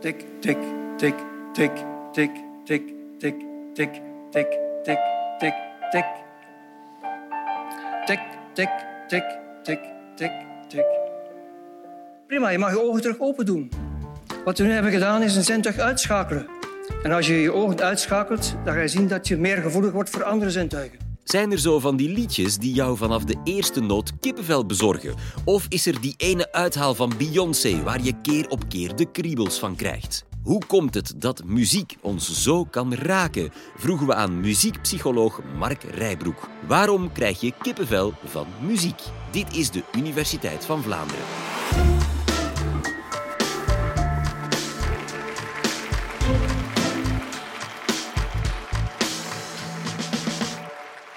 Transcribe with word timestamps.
Tik, 0.00 0.24
tik, 0.40 0.56
tik, 0.96 1.14
tik, 1.52 1.72
tik, 2.12 2.32
tik, 2.64 2.82
tik, 3.20 3.34
tik, 3.74 3.92
tik, 4.32 4.48
tik, 4.82 4.98
tik, 5.40 5.54
tik. 5.92 6.04
Tik, 8.06 8.20
tik, 8.54 8.68
tik, 9.08 9.24
tik, 9.62 9.80
tik, 10.16 10.32
tik. 10.68 10.84
Prima, 12.26 12.50
je 12.50 12.58
mag 12.58 12.70
je 12.70 12.82
ogen 12.82 13.00
terug 13.00 13.18
open 13.18 13.46
doen. 13.46 13.70
Wat 14.44 14.58
we 14.58 14.64
nu 14.64 14.72
hebben 14.72 14.92
gedaan 14.92 15.22
is 15.22 15.36
een 15.36 15.44
zintuig 15.44 15.78
uitschakelen. 15.78 16.46
En 17.02 17.12
als 17.12 17.26
je 17.26 17.40
je 17.40 17.52
ogen 17.52 17.80
uitschakelt, 17.80 18.54
dan 18.64 18.74
ga 18.74 18.80
je 18.80 18.88
zien 18.88 19.08
dat 19.08 19.28
je 19.28 19.36
meer 19.36 19.56
gevoelig 19.56 19.92
wordt 19.92 20.10
voor 20.10 20.24
andere 20.24 20.50
zintuigen. 20.50 20.99
Zijn 21.30 21.52
er 21.52 21.58
zo 21.58 21.78
van 21.78 21.96
die 21.96 22.08
liedjes 22.08 22.56
die 22.56 22.72
jou 22.72 22.96
vanaf 22.96 23.24
de 23.24 23.40
eerste 23.44 23.80
noot 23.80 24.18
kippenvel 24.20 24.66
bezorgen? 24.66 25.14
Of 25.44 25.66
is 25.68 25.86
er 25.86 26.00
die 26.00 26.14
ene 26.16 26.52
uithaal 26.52 26.94
van 26.94 27.12
Beyoncé 27.18 27.82
waar 27.82 28.02
je 28.02 28.20
keer 28.22 28.48
op 28.48 28.68
keer 28.68 28.96
de 28.96 29.10
kriebels 29.10 29.58
van 29.58 29.76
krijgt? 29.76 30.24
Hoe 30.42 30.66
komt 30.66 30.94
het 30.94 31.14
dat 31.16 31.44
muziek 31.44 31.96
ons 32.00 32.42
zo 32.42 32.64
kan 32.64 32.94
raken? 32.94 33.50
Vroegen 33.76 34.06
we 34.06 34.14
aan 34.14 34.40
muziekpsycholoog 34.40 35.40
Mark 35.58 35.82
Rijbroek. 35.82 36.48
Waarom 36.66 37.12
krijg 37.12 37.40
je 37.40 37.52
kippenvel 37.62 38.12
van 38.24 38.46
muziek? 38.60 39.00
Dit 39.30 39.56
is 39.56 39.70
de 39.70 39.82
Universiteit 39.96 40.64
van 40.64 40.82
Vlaanderen. 40.82 41.39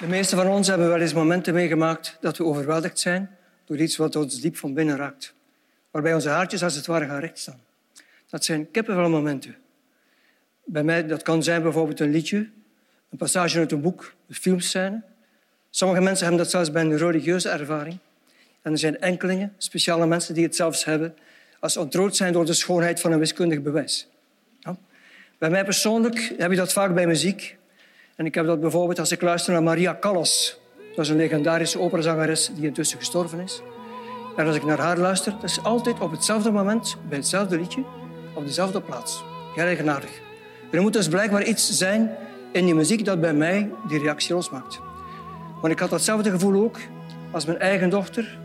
De 0.04 0.10
meeste 0.10 0.36
van 0.36 0.48
ons 0.48 0.68
hebben 0.68 0.88
wel 0.88 1.00
eens 1.00 1.14
momenten 1.14 1.54
meegemaakt 1.54 2.18
dat 2.22 2.38
we 2.38 2.44
overweldigd 2.44 3.00
zijn 3.00 3.38
door 3.66 3.78
iets 3.78 3.98
wat 3.98 4.16
ons 4.16 4.42
diep 4.42 4.58
van 4.58 4.74
binnen 4.74 4.98
raakt. 4.98 5.34
Waarbij 5.92 6.14
onze 6.14 6.30
haartjes 6.30 6.64
als 6.64 6.76
het 6.76 6.86
ware 6.86 7.06
gaan 7.06 7.20
rechtstaan. 7.20 7.60
Dat 8.30 8.46
zijn 8.46 8.72
kippenvelmomenten. 8.72 9.56
Bij 10.66 10.84
mij 10.84 11.08
dat 11.08 11.22
kan 11.22 11.44
zijn 11.44 11.62
bijvoorbeeld 11.62 12.00
een 12.00 12.12
liedje, 12.12 12.38
een 13.10 13.18
passage 13.18 13.58
uit 13.58 13.72
een 13.72 13.82
boek, 13.82 14.14
een 14.28 14.36
filmscène. 14.36 15.02
Sommige 15.70 16.02
mensen 16.02 16.26
hebben 16.26 16.44
dat 16.44 16.52
zelfs 16.52 16.72
bij 16.72 16.82
een 16.82 16.98
religieuze 16.98 17.50
ervaring. 17.50 17.98
En 18.62 18.72
er 18.72 18.78
zijn 18.78 19.00
enkelingen, 19.00 19.54
speciale 19.58 20.08
mensen, 20.08 20.34
die 20.34 20.44
het 20.44 20.56
zelfs 20.56 20.86
hebben 20.86 21.16
als 21.60 21.78
ontroerd 21.78 22.16
zijn 22.16 22.34
door 22.34 22.46
de 22.46 22.54
schoonheid 22.54 23.00
van 23.00 23.12
een 23.12 23.20
wiskundig 23.20 23.62
bewijs. 23.62 24.08
Ja. 24.60 24.78
Bij 25.38 25.50
mij 25.50 25.64
persoonlijk 25.64 26.34
heb 26.38 26.50
je 26.52 26.58
dat 26.58 26.74
vaak 26.74 26.94
bij 26.94 27.08
muziek. 27.08 27.58
Ik 28.26 28.36
heb 28.36 28.46
dat 28.46 28.60
bijvoorbeeld 28.60 29.00
als 29.00 29.12
ik 29.12 29.22
luister 29.22 29.54
naar 29.54 29.64
Maria 29.64 29.98
Callas. 30.00 30.60
Dat 30.96 31.06
is 31.06 31.12
een 31.12 31.18
legendarische 31.18 31.80
operazangeres 31.80 32.52
die 32.56 32.66
intussen 32.66 32.98
gestorven 32.98 33.40
is. 33.40 33.62
En 34.36 34.48
als 34.48 34.56
ik 34.56 34.64
naar 34.64 34.80
haar 34.80 34.98
luister, 34.98 35.36
is 35.44 35.64
altijd 35.64 36.00
op 36.00 36.12
hetzelfde 36.12 36.52
moment, 36.52 36.98
bij 37.10 37.18
hetzelfde 37.18 37.58
liedje, 37.58 37.84
op 38.36 38.46
dezelfde 38.46 38.82
plaats. 38.82 39.24
Heel 39.56 39.66
eigenaardig. 39.66 40.22
Er 40.72 40.82
moet 40.82 40.94
dus 40.94 41.08
blijkbaar 41.08 41.44
iets 41.44 41.70
zijn 41.70 42.16
in 42.52 42.66
die 42.66 42.76
muziek 42.76 43.06
dat 43.06 43.22
bij 43.22 43.34
mij 43.34 43.70
die 43.88 44.00
reactie 44.00 44.34
losmaakt. 44.34 44.80
Want 45.62 45.74
ik 45.74 45.80
had 45.80 45.90
datzelfde 45.90 46.30
gevoel 46.30 46.64
ook 46.64 46.78
als 47.32 47.46
mijn 47.46 47.60
eigen 47.60 47.90
dochter 47.90 48.38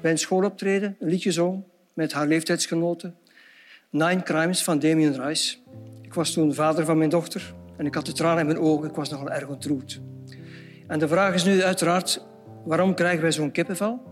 bij 0.00 0.10
een 0.10 0.18
schooloptreden 0.18 0.96
een 1.00 1.08
liedje 1.08 1.32
zong 1.32 1.62
met 1.92 2.12
haar 2.12 2.26
leeftijdsgenoten. 2.26 3.16
Nine 3.90 4.22
Crimes 4.22 4.64
van 4.64 4.78
Damien 4.78 5.22
Rice. 5.22 5.56
Ik 6.02 6.14
was 6.14 6.32
toen 6.32 6.54
vader 6.54 6.84
van 6.84 6.98
mijn 6.98 7.10
dochter 7.10 7.54
en 7.82 7.88
ik 7.88 7.94
had 7.94 8.06
de 8.06 8.12
tranen 8.12 8.38
in 8.38 8.46
mijn 8.46 8.58
ogen. 8.58 8.88
Ik 8.88 8.94
was 8.94 9.10
nogal 9.10 9.30
erg 9.30 9.48
ontroerd. 9.48 10.00
En 10.86 10.98
de 10.98 11.08
vraag 11.08 11.34
is 11.34 11.44
nu 11.44 11.62
uiteraard, 11.62 12.24
waarom 12.64 12.94
krijgen 12.94 13.22
wij 13.22 13.32
zo'n 13.32 13.50
kippenvel? 13.50 14.02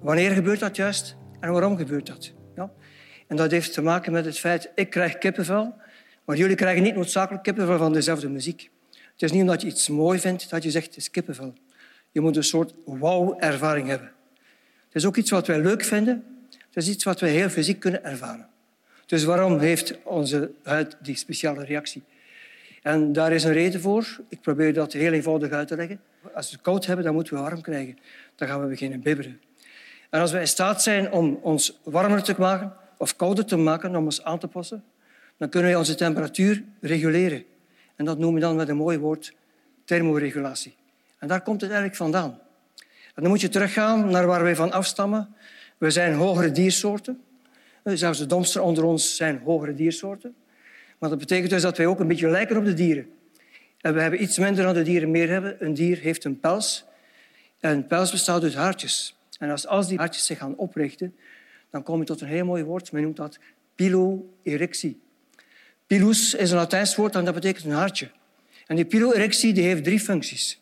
Wanneer 0.00 0.30
gebeurt 0.30 0.60
dat 0.60 0.76
juist 0.76 1.16
en 1.40 1.52
waarom 1.52 1.76
gebeurt 1.76 2.06
dat? 2.06 2.32
Ja? 2.56 2.70
En 3.26 3.36
dat 3.36 3.50
heeft 3.50 3.72
te 3.72 3.82
maken 3.82 4.12
met 4.12 4.24
het 4.24 4.38
feit, 4.38 4.70
ik 4.74 4.90
krijg 4.90 5.18
kippenvel, 5.18 5.74
maar 6.24 6.36
jullie 6.36 6.56
krijgen 6.56 6.82
niet 6.82 6.94
noodzakelijk 6.94 7.42
kippenvel 7.42 7.78
van 7.78 7.92
dezelfde 7.92 8.28
muziek. 8.28 8.70
Het 8.92 9.22
is 9.22 9.32
niet 9.32 9.40
omdat 9.40 9.60
je 9.60 9.66
iets 9.66 9.88
mooi 9.88 10.18
vindt 10.18 10.50
dat 10.50 10.62
je 10.62 10.70
zegt, 10.70 10.86
het 10.86 10.96
is 10.96 11.10
kippenvel. 11.10 11.54
Je 12.10 12.20
moet 12.20 12.36
een 12.36 12.44
soort 12.44 12.74
wauw-ervaring 12.84 13.88
hebben. 13.88 14.12
Het 14.84 14.94
is 14.94 15.06
ook 15.06 15.16
iets 15.16 15.30
wat 15.30 15.46
wij 15.46 15.60
leuk 15.60 15.84
vinden. 15.84 16.24
Het 16.50 16.76
is 16.76 16.88
iets 16.88 17.04
wat 17.04 17.20
wij 17.20 17.30
heel 17.30 17.48
fysiek 17.48 17.80
kunnen 17.80 18.04
ervaren. 18.04 18.48
Dus 19.06 19.24
waarom 19.24 19.58
heeft 19.58 19.98
onze 20.02 20.50
huid 20.62 20.96
die 21.02 21.16
speciale 21.16 21.64
reactie? 21.64 22.02
En 22.82 23.12
daar 23.12 23.32
is 23.32 23.44
een 23.44 23.52
reden 23.52 23.80
voor. 23.80 24.20
Ik 24.28 24.40
probeer 24.40 24.74
dat 24.74 24.92
heel 24.92 25.12
eenvoudig 25.12 25.50
uit 25.50 25.68
te 25.68 25.76
leggen. 25.76 26.00
Als 26.34 26.46
we 26.46 26.52
het 26.52 26.62
koud 26.62 26.86
hebben, 26.86 27.04
dan 27.04 27.14
moeten 27.14 27.34
we 27.34 27.40
warm 27.40 27.60
krijgen. 27.60 27.98
Dan 28.36 28.48
gaan 28.48 28.60
we 28.60 28.66
beginnen 28.66 29.00
bibberen. 29.00 29.40
En 30.10 30.20
als 30.20 30.32
we 30.32 30.40
in 30.40 30.48
staat 30.48 30.82
zijn 30.82 31.12
om 31.12 31.38
ons 31.42 31.80
warmer 31.82 32.22
te 32.22 32.34
maken 32.38 32.72
of 32.96 33.16
kouder 33.16 33.44
te 33.44 33.56
maken, 33.56 33.96
om 33.96 34.04
ons 34.04 34.24
aan 34.24 34.38
te 34.38 34.48
passen, 34.48 34.84
dan 35.36 35.48
kunnen 35.48 35.70
we 35.70 35.78
onze 35.78 35.94
temperatuur 35.94 36.64
reguleren. 36.80 37.44
En 37.96 38.04
dat 38.04 38.18
noemen 38.18 38.40
we 38.40 38.46
dan 38.46 38.56
met 38.56 38.68
een 38.68 38.76
mooi 38.76 38.98
woord 38.98 39.34
thermoregulatie. 39.84 40.74
En 41.18 41.28
daar 41.28 41.42
komt 41.42 41.60
het 41.60 41.70
eigenlijk 41.70 41.98
vandaan. 41.98 42.38
Dan 43.14 43.28
moet 43.28 43.40
je 43.40 43.48
teruggaan 43.48 44.10
naar 44.10 44.26
waar 44.26 44.42
wij 44.42 44.56
van 44.56 44.72
afstammen. 44.72 45.34
We 45.78 45.90
zijn 45.90 46.14
hogere 46.14 46.50
diersoorten. 46.50 47.22
Zelfs 47.84 48.18
de 48.18 48.26
domsten 48.26 48.62
onder 48.62 48.84
ons 48.84 49.16
zijn 49.16 49.40
hogere 49.44 49.74
diersoorten. 49.74 50.34
Maar 51.00 51.10
dat 51.10 51.18
betekent 51.18 51.50
dus 51.50 51.62
dat 51.62 51.76
wij 51.76 51.86
ook 51.86 52.00
een 52.00 52.08
beetje 52.08 52.28
lijken 52.28 52.56
op 52.56 52.64
de 52.64 52.74
dieren. 52.74 53.10
En 53.80 53.94
we 53.94 54.00
hebben 54.00 54.22
iets 54.22 54.38
minder 54.38 54.64
dan 54.64 54.74
de 54.74 54.82
dieren 54.82 55.10
meer 55.10 55.28
hebben. 55.28 55.56
Een 55.58 55.74
dier 55.74 55.98
heeft 55.98 56.24
een 56.24 56.40
pels. 56.40 56.84
En 57.60 57.70
een 57.70 57.86
pels 57.86 58.10
bestaat 58.10 58.42
uit 58.42 58.54
haartjes. 58.54 59.16
En 59.38 59.50
als, 59.66 59.88
die 59.88 59.98
haartjes 59.98 60.26
zich 60.26 60.38
gaan 60.38 60.56
oprichten, 60.56 61.16
dan 61.70 61.82
kom 61.82 61.98
je 61.98 62.04
tot 62.04 62.20
een 62.20 62.28
heel 62.28 62.44
mooi 62.44 62.62
woord. 62.62 62.92
Men 62.92 63.02
noemt 63.02 63.16
dat 63.16 63.38
piloerectie. 63.74 65.00
Pilus 65.86 66.34
is 66.34 66.50
een 66.50 66.56
Latijns 66.56 66.96
woord 66.96 67.14
en 67.14 67.24
dat 67.24 67.34
betekent 67.34 67.64
een 67.64 67.70
haartje. 67.70 68.10
En 68.66 68.76
die 68.76 68.84
piloerectie 68.84 69.52
die 69.52 69.64
heeft 69.64 69.84
drie 69.84 70.00
functies. 70.00 70.60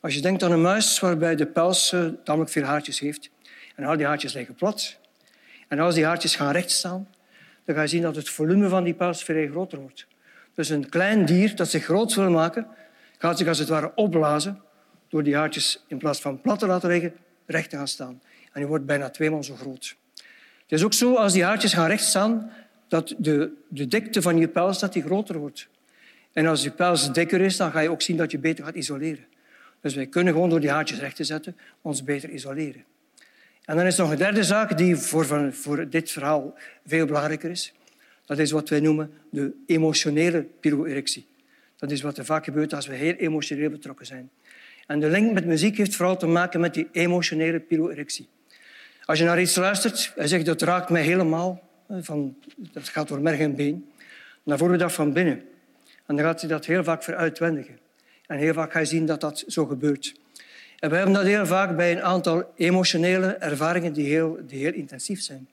Als 0.00 0.14
je 0.14 0.20
denkt 0.20 0.42
aan 0.42 0.52
een 0.52 0.62
muis 0.62 1.00
waarbij 1.00 1.36
de 1.36 1.46
pels 1.46 1.92
uh, 1.92 2.10
veel 2.24 2.62
haartjes 2.62 2.98
heeft, 2.98 3.30
en 3.76 3.84
al 3.84 3.96
die 3.96 4.06
haartjes 4.06 4.32
liggen 4.32 4.54
plat, 4.54 4.98
en 5.68 5.78
als 5.78 5.94
die 5.94 6.04
haartjes 6.04 6.36
gaan 6.36 6.52
rechtstaan, 6.52 7.08
dan 7.64 7.74
ga 7.74 7.82
je 7.82 7.88
zien 7.88 8.02
dat 8.02 8.16
het 8.16 8.28
volume 8.28 8.68
van 8.68 8.84
die 8.84 8.94
pels 8.94 9.24
veel 9.24 9.48
groter 9.48 9.78
wordt. 9.78 10.06
Dus 10.54 10.68
een 10.68 10.88
klein 10.88 11.24
dier 11.24 11.56
dat 11.56 11.68
zich 11.68 11.84
groot 11.84 12.14
wil 12.14 12.30
maken, 12.30 12.66
gaat 13.18 13.38
zich 13.38 13.48
als 13.48 13.58
het 13.58 13.68
ware 13.68 13.92
opblazen 13.94 14.60
door 15.08 15.22
die 15.22 15.36
haartjes 15.36 15.84
in 15.86 15.98
plaats 15.98 16.20
van 16.20 16.40
plat 16.40 16.58
te 16.58 16.66
laten 16.66 16.88
liggen, 16.88 17.12
recht 17.46 17.70
te 17.70 17.76
gaan 17.76 17.88
staan. 17.88 18.20
En 18.44 18.60
die 18.60 18.66
wordt 18.66 18.86
bijna 18.86 19.10
tweemaal 19.10 19.42
zo 19.42 19.54
groot. 19.54 19.96
Het 20.62 20.80
is 20.80 20.84
ook 20.84 20.92
zo, 20.92 21.14
als 21.14 21.32
die 21.32 21.44
haartjes 21.44 21.74
gaan 21.74 21.86
recht 21.86 22.04
staan, 22.04 22.50
dat 22.88 23.14
de, 23.18 23.52
de 23.68 23.88
dikte 23.88 24.22
van 24.22 24.36
je 24.36 24.48
pels 24.48 24.78
dat 24.78 24.92
die 24.92 25.02
groter 25.02 25.38
wordt. 25.38 25.68
En 26.32 26.46
als 26.46 26.62
je 26.62 26.70
pels 26.70 27.12
dikker 27.12 27.40
is, 27.40 27.56
dan 27.56 27.70
ga 27.70 27.80
je 27.80 27.90
ook 27.90 28.02
zien 28.02 28.16
dat 28.16 28.30
je 28.30 28.38
beter 28.38 28.64
gaat 28.64 28.74
isoleren. 28.74 29.24
Dus 29.80 29.94
wij 29.94 30.06
kunnen 30.06 30.32
gewoon 30.32 30.50
door 30.50 30.60
die 30.60 30.70
haartjes 30.70 30.98
recht 30.98 31.16
te 31.16 31.24
zetten 31.24 31.56
ons 31.80 32.04
beter 32.04 32.30
isoleren. 32.30 32.84
En 33.64 33.76
dan 33.76 33.86
is 33.86 33.96
nog 33.96 34.10
een 34.10 34.16
derde 34.16 34.44
zaak 34.44 34.78
die 34.78 34.96
voor, 34.96 35.52
voor 35.54 35.88
dit 35.88 36.10
verhaal 36.10 36.54
veel 36.86 37.06
belangrijker 37.06 37.50
is. 37.50 37.74
Dat 38.26 38.38
is 38.38 38.50
wat 38.50 38.68
wij 38.68 38.80
noemen 38.80 39.10
de 39.30 39.52
emotionele 39.66 40.42
piloerectie. 40.42 41.26
Dat 41.76 41.90
is 41.90 42.02
wat 42.02 42.18
er 42.18 42.24
vaak 42.24 42.44
gebeurt 42.44 42.74
als 42.74 42.86
we 42.86 42.94
heel 42.94 43.14
emotioneel 43.14 43.70
betrokken 43.70 44.06
zijn. 44.06 44.30
En 44.86 45.00
de 45.00 45.08
link 45.08 45.32
met 45.32 45.46
muziek 45.46 45.76
heeft 45.76 45.96
vooral 45.96 46.16
te 46.16 46.26
maken 46.26 46.60
met 46.60 46.74
die 46.74 46.88
emotionele 46.92 47.60
piloerectie. 47.60 48.28
Als 49.04 49.18
je 49.18 49.24
naar 49.24 49.40
iets 49.40 49.56
luistert 49.56 50.12
en 50.16 50.28
zegt 50.28 50.46
dat 50.46 50.62
raakt 50.62 50.90
mij 50.90 51.02
helemaal, 51.02 51.68
van, 51.88 52.36
dat 52.56 52.88
gaat 52.88 53.08
door 53.08 53.20
merg 53.20 53.38
en 53.38 53.54
been, 53.54 53.90
dan 54.44 54.58
voelen 54.58 54.76
we 54.76 54.82
dat 54.82 54.92
van 54.92 55.12
binnen. 55.12 55.42
En 56.06 56.16
dan 56.16 56.24
gaat 56.24 56.40
hij 56.40 56.48
dat 56.48 56.66
heel 56.66 56.84
vaak 56.84 57.02
veruitwendigen. 57.02 57.78
En 58.26 58.38
heel 58.38 58.52
vaak 58.52 58.72
ga 58.72 58.78
je 58.78 58.84
zien 58.84 59.06
dat 59.06 59.20
dat 59.20 59.44
zo 59.46 59.66
gebeurt. 59.66 60.14
We 60.88 60.96
hebben 60.96 61.14
dat 61.14 61.24
heel 61.24 61.46
vaak 61.46 61.76
bij 61.76 61.92
een 61.92 62.02
aantal 62.02 62.52
emotionele 62.56 63.26
ervaringen 63.26 63.92
die 63.92 64.06
heel, 64.06 64.38
die 64.46 64.58
heel 64.58 64.72
intensief 64.72 65.22
zijn. 65.22 65.48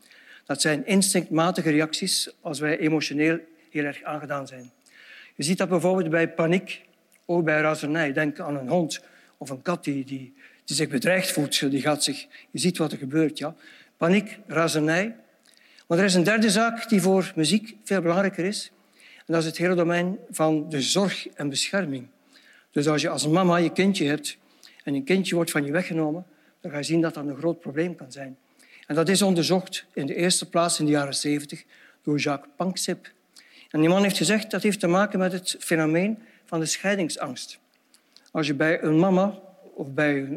Dat 0.45 0.61
zijn 0.61 0.85
instinctmatige 0.85 1.69
reacties 1.69 2.29
als 2.41 2.59
wij 2.59 2.77
emotioneel 2.77 3.39
heel 3.69 3.83
erg 3.83 4.03
aangedaan 4.03 4.47
zijn. 4.47 4.71
Je 5.35 5.43
ziet 5.43 5.57
dat 5.57 5.69
bijvoorbeeld 5.69 6.09
bij 6.09 6.29
paniek, 6.29 6.81
ook 7.25 7.43
bij 7.43 7.61
razernij. 7.61 8.13
Denk 8.13 8.39
aan 8.39 8.55
een 8.55 8.67
hond 8.67 9.01
of 9.37 9.49
een 9.49 9.61
kat 9.61 9.83
die, 9.83 10.05
die, 10.05 10.33
zich 10.65 10.89
bedreigd 10.89 11.31
voelt. 11.31 11.71
Die 11.71 11.81
gaat 11.81 12.03
zich, 12.03 12.27
je 12.51 12.59
ziet 12.59 12.77
wat 12.77 12.91
er 12.91 12.97
gebeurt. 12.97 13.37
Ja. 13.37 13.55
Paniek, 13.97 14.39
razernij. 14.47 15.15
Maar 15.87 15.97
er 15.97 16.05
is 16.05 16.13
een 16.13 16.23
derde 16.23 16.49
zaak 16.49 16.89
die 16.89 17.01
voor 17.01 17.31
muziek 17.35 17.75
veel 17.83 18.01
belangrijker 18.01 18.45
is. 18.45 18.71
Dat 19.25 19.39
is 19.39 19.45
het 19.45 19.57
hele 19.57 19.75
domein 19.75 20.17
van 20.31 20.69
de 20.69 20.81
zorg 20.81 21.27
en 21.27 21.49
bescherming. 21.49 22.07
Dus 22.71 22.87
als 22.87 23.01
je 23.01 23.09
als 23.09 23.27
mama 23.27 23.57
je 23.57 23.71
kindje 23.71 24.07
hebt 24.07 24.37
en 24.83 24.93
een 24.93 25.03
kindje 25.03 25.35
wordt 25.35 25.51
van 25.51 25.65
je 25.65 25.71
weggenomen, 25.71 26.25
dan 26.61 26.71
ga 26.71 26.77
je 26.77 26.83
zien 26.83 27.01
dat 27.01 27.13
dat 27.13 27.25
een 27.25 27.37
groot 27.37 27.59
probleem 27.59 27.95
kan 27.95 28.11
zijn. 28.11 28.37
En 28.87 28.95
dat 28.95 29.09
is 29.09 29.21
onderzocht 29.21 29.85
in 29.93 30.05
de 30.05 30.15
eerste 30.15 30.49
plaats 30.49 30.79
in 30.79 30.85
de 30.85 30.91
jaren 30.91 31.15
70 31.15 31.63
door 32.03 32.17
Jacques 32.17 32.51
Panksepp. 32.55 33.11
En 33.69 33.79
die 33.79 33.89
man 33.89 34.03
heeft 34.03 34.17
gezegd 34.17 34.51
dat 34.51 34.63
heeft 34.63 34.79
te 34.79 34.87
maken 34.87 35.19
met 35.19 35.31
het 35.31 35.55
fenomeen 35.59 36.19
van 36.45 36.59
de 36.59 36.65
scheidingsangst. 36.65 37.59
Als 38.31 38.47
je 38.47 38.53
bij 38.53 38.83
een 38.83 38.99
mama, 38.99 39.39
of 39.73 39.87
bij, 39.87 40.27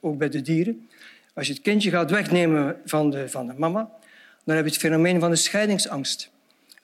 ook 0.00 0.18
bij 0.18 0.28
de 0.28 0.42
dieren, 0.42 0.88
als 1.34 1.46
je 1.46 1.52
het 1.52 1.62
kindje 1.62 1.90
gaat 1.90 2.10
wegnemen 2.10 2.76
van 2.84 3.10
de, 3.10 3.28
van 3.28 3.46
de 3.46 3.54
mama, 3.56 3.90
dan 4.44 4.56
heb 4.56 4.64
je 4.64 4.70
het 4.70 4.80
fenomeen 4.80 5.20
van 5.20 5.30
de 5.30 5.36
scheidingsangst. 5.36 6.30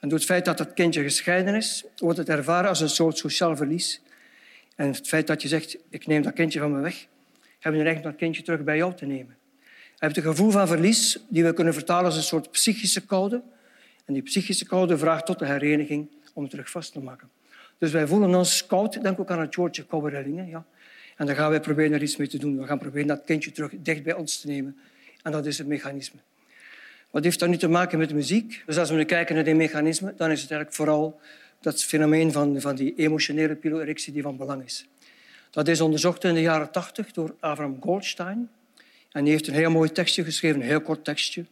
En 0.00 0.02
En 0.06 0.08
door 0.08 0.18
het 0.18 0.26
feit 0.26 0.44
dat 0.44 0.58
dat 0.58 0.74
kindje 0.74 1.02
gescheiden 1.02 1.54
is, 1.54 1.84
wordt 1.96 2.18
het 2.18 2.28
ervaren 2.28 2.68
als 2.68 2.80
een 2.80 2.88
soort 2.88 3.18
sociaal 3.18 3.56
verlies. 3.56 4.00
En 4.76 4.86
het 4.86 5.08
feit 5.08 5.26
dat 5.26 5.42
je 5.42 5.48
zegt, 5.48 5.76
ik 5.90 6.06
neem 6.06 6.22
dat 6.22 6.32
kindje 6.32 6.58
van 6.58 6.72
me 6.72 6.80
weg, 6.80 7.06
hebben 7.58 7.80
we 7.80 7.86
eigenlijk 7.86 8.02
dat 8.02 8.16
kindje 8.16 8.42
terug 8.42 8.64
bij 8.64 8.76
jou 8.76 8.94
te 8.94 9.06
nemen. 9.06 9.36
Je 9.60 10.04
hebt 10.04 10.16
een 10.16 10.22
gevoel 10.22 10.50
van 10.50 10.66
verlies 10.66 11.18
die 11.28 11.44
we 11.44 11.52
kunnen 11.52 11.74
vertalen 11.74 12.04
als 12.04 12.16
een 12.16 12.22
soort 12.22 12.50
psychische 12.50 13.06
koude. 13.06 13.42
En 14.04 14.14
die 14.14 14.22
psychische 14.22 14.66
koude 14.66 14.98
vraagt 14.98 15.26
tot 15.26 15.38
de 15.38 15.46
hereniging 15.46 16.08
om 16.32 16.42
het 16.42 16.50
terug 16.50 16.70
vast 16.70 16.92
te 16.92 17.00
maken. 17.00 17.28
Dus 17.78 17.92
wij 17.92 18.06
voelen 18.06 18.34
ons 18.34 18.66
koud. 18.66 19.02
Denk 19.02 19.20
ook 19.20 19.30
aan 19.30 19.40
het 19.40 19.54
woordje 19.54 19.84
koude 19.84 20.08
rillingen. 20.08 20.48
Ja. 20.48 20.64
En 21.16 21.26
dan 21.26 21.34
gaan 21.34 21.50
wij 21.50 21.60
proberen 21.60 21.92
er 21.92 22.02
iets 22.02 22.16
mee 22.16 22.28
te 22.28 22.38
doen. 22.38 22.58
We 22.58 22.66
gaan 22.66 22.78
proberen 22.78 23.06
dat 23.06 23.24
kindje 23.24 23.52
terug 23.52 23.72
dicht 23.76 24.02
bij 24.02 24.14
ons 24.14 24.40
te 24.40 24.46
nemen. 24.46 24.76
En 25.22 25.32
dat 25.32 25.46
is 25.46 25.58
het 25.58 25.66
mechanisme. 25.66 26.20
Wat 27.10 27.24
heeft 27.24 27.38
dat 27.38 27.48
nu 27.48 27.56
te 27.56 27.68
maken 27.68 27.98
met 27.98 28.12
muziek? 28.12 28.62
Dus 28.66 28.78
als 28.78 28.90
we 28.90 28.96
nu 28.96 29.04
kijken 29.04 29.34
naar 29.34 29.44
die 29.44 29.54
mechanismen, 29.54 30.14
dan 30.16 30.30
is 30.30 30.40
het 30.40 30.50
eigenlijk 30.50 30.72
vooral 30.72 31.20
dat 31.60 31.84
fenomeen 31.84 32.32
van, 32.32 32.60
van 32.60 32.74
die 32.74 32.94
emotionele 32.94 33.54
piloerectie 33.54 34.12
die 34.12 34.22
van 34.22 34.36
belang 34.36 34.64
is. 34.64 34.86
Dat 35.50 35.68
is 35.68 35.80
onderzocht 35.80 36.24
in 36.24 36.34
de 36.34 36.40
jaren 36.40 36.70
tachtig 36.70 37.12
door 37.12 37.34
Avram 37.40 37.76
Goldstein. 37.80 38.50
En 39.12 39.24
die 39.24 39.32
heeft 39.32 39.46
een 39.46 39.54
heel 39.54 39.70
mooi 39.70 39.92
tekstje 39.92 40.24
geschreven, 40.24 40.60
een 40.60 40.66
heel 40.66 40.80
kort 40.80 41.04
tekstje, 41.04 41.44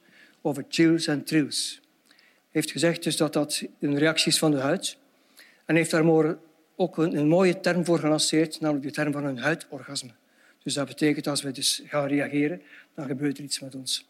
over 0.42 0.64
chills 0.68 1.06
en 1.06 1.24
trills. 1.24 1.80
Hij 2.08 2.62
heeft 2.62 2.70
gezegd 2.70 3.02
dus 3.02 3.16
dat 3.16 3.32
dat 3.32 3.62
een 3.80 3.98
reactie 3.98 4.32
is 4.32 4.38
van 4.38 4.50
de 4.50 4.58
huid. 4.58 4.96
En 5.64 5.76
heeft 5.76 5.90
daar 5.90 6.36
ook 6.76 6.98
een, 6.98 7.28
mooie 7.28 7.60
term 7.60 7.84
voor 7.84 7.98
gelanceerd, 7.98 8.60
namelijk 8.60 8.86
de 8.86 8.92
term 8.92 9.12
van 9.12 9.24
een 9.24 9.38
huidorgasme. 9.38 10.10
Dus 10.62 10.74
dat 10.74 10.86
betekent 10.86 11.26
als 11.26 11.42
we 11.42 11.50
dus 11.50 11.82
gaan 11.86 12.06
reageren, 12.06 12.62
dan 12.94 13.06
gebeurt 13.06 13.38
er 13.38 13.44
iets 13.44 13.60
met 13.60 13.74
ons. 13.74 14.08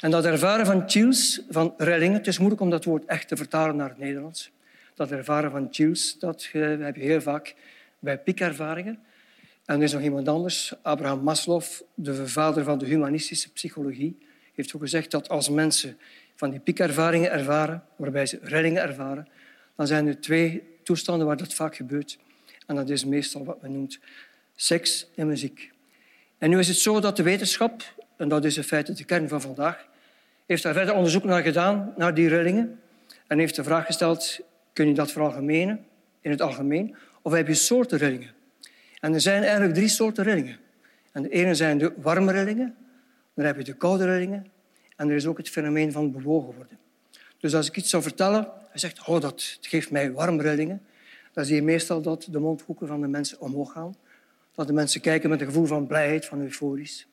En 0.00 0.10
dat 0.10 0.24
ervaren 0.24 0.66
van 0.66 0.90
chills, 0.90 1.42
van 1.48 1.74
rillingen, 1.76 2.16
het 2.16 2.26
is 2.26 2.38
moeilijk 2.38 2.60
om 2.62 2.70
dat 2.70 2.84
woord 2.84 3.04
echt 3.04 3.28
te 3.28 3.36
vertalen 3.36 3.76
naar 3.76 3.88
het 3.88 3.98
Nederlands. 3.98 4.50
Dat 4.94 5.10
ervaren 5.10 5.50
van 5.50 5.68
chills, 5.70 6.18
dat 6.18 6.48
heb 6.52 6.96
je 6.96 7.02
heel 7.02 7.20
vaak 7.20 7.54
bij 7.98 8.18
piekervaringen. 8.18 8.98
En 9.64 9.76
er 9.76 9.82
is 9.82 9.92
nog 9.92 10.02
iemand 10.02 10.28
anders, 10.28 10.74
Abraham 10.82 11.22
Maslow, 11.22 11.62
de 11.94 12.28
vader 12.28 12.64
van 12.64 12.78
de 12.78 12.86
humanistische 12.86 13.52
psychologie, 13.52 14.18
heeft 14.54 14.74
ook 14.74 14.80
gezegd 14.80 15.10
dat 15.10 15.28
als 15.28 15.48
mensen 15.48 15.98
van 16.34 16.50
die 16.50 16.60
piekervaringen 16.60 17.30
ervaren, 17.30 17.84
waarbij 17.96 18.26
ze 18.26 18.38
rillingen 18.42 18.82
ervaren, 18.82 19.28
dan 19.76 19.86
zijn 19.86 20.06
er 20.06 20.20
twee 20.20 20.62
toestanden 20.82 21.26
waar 21.26 21.36
dat 21.36 21.54
vaak 21.54 21.76
gebeurt. 21.76 22.18
En 22.66 22.74
dat 22.74 22.90
is 22.90 23.04
meestal 23.04 23.44
wat 23.44 23.62
men 23.62 23.72
noemt 23.72 23.98
seks 24.54 25.06
en 25.14 25.26
muziek. 25.26 25.70
En 26.38 26.50
nu 26.50 26.58
is 26.58 26.68
het 26.68 26.76
zo 26.76 27.00
dat 27.00 27.16
de 27.16 27.22
wetenschap, 27.22 27.82
en 28.16 28.28
dat 28.28 28.44
is 28.44 28.56
in 28.56 28.64
feite 28.64 28.92
de 28.92 29.04
kern 29.04 29.28
van 29.28 29.40
vandaag, 29.40 29.86
heeft 30.46 30.62
daar 30.62 30.74
verder 30.74 30.94
onderzoek 30.94 31.24
naar 31.24 31.42
gedaan, 31.42 31.92
naar 31.96 32.14
die 32.14 32.28
rillingen. 32.28 32.80
En 33.26 33.38
heeft 33.38 33.56
de 33.56 33.64
vraag 33.64 33.86
gesteld, 33.86 34.40
kun 34.72 34.88
je 34.88 34.94
dat 34.94 35.12
veralgemenen, 35.12 35.84
in 36.20 36.30
het 36.30 36.40
algemeen, 36.40 36.96
of 37.22 37.32
heb 37.32 37.46
je 37.46 37.54
soorten 37.54 37.98
rillingen? 37.98 38.30
En 39.00 39.14
er 39.14 39.20
zijn 39.20 39.42
eigenlijk 39.42 39.74
drie 39.74 39.88
soorten 39.88 40.24
rillingen. 40.24 40.58
En 41.12 41.22
de 41.22 41.28
ene 41.28 41.54
zijn 41.54 41.78
de 41.78 41.92
warme 41.96 42.32
rillingen, 42.32 42.74
dan 43.34 43.44
heb 43.44 43.56
je 43.56 43.64
de 43.64 43.72
koude 43.72 44.04
rillingen 44.04 44.46
en 44.96 45.08
er 45.08 45.16
is 45.16 45.26
ook 45.26 45.36
het 45.36 45.48
fenomeen 45.48 45.92
van 45.92 46.12
bewogen 46.12 46.54
worden. 46.54 46.78
Dus 47.38 47.54
als 47.54 47.68
ik 47.68 47.76
iets 47.76 47.90
zou 47.90 48.02
vertellen, 48.02 48.48
hij 48.68 48.78
zegt, 48.78 49.06
oh, 49.06 49.20
dat 49.20 49.58
geeft 49.60 49.90
mij 49.90 50.12
warme 50.12 50.42
rillingen, 50.42 50.82
dan 51.32 51.44
zie 51.44 51.54
je 51.54 51.62
meestal 51.62 52.02
dat 52.02 52.28
de 52.30 52.38
mondhoeken 52.38 52.86
van 52.86 53.00
de 53.00 53.08
mensen 53.08 53.40
omhoog 53.40 53.72
gaan. 53.72 53.94
Dat 54.54 54.66
de 54.66 54.72
mensen 54.72 55.00
kijken 55.00 55.30
met 55.30 55.40
een 55.40 55.46
gevoel 55.46 55.66
van 55.66 55.86
blijheid, 55.86 56.24
van 56.24 56.40
euforisch. 56.40 57.06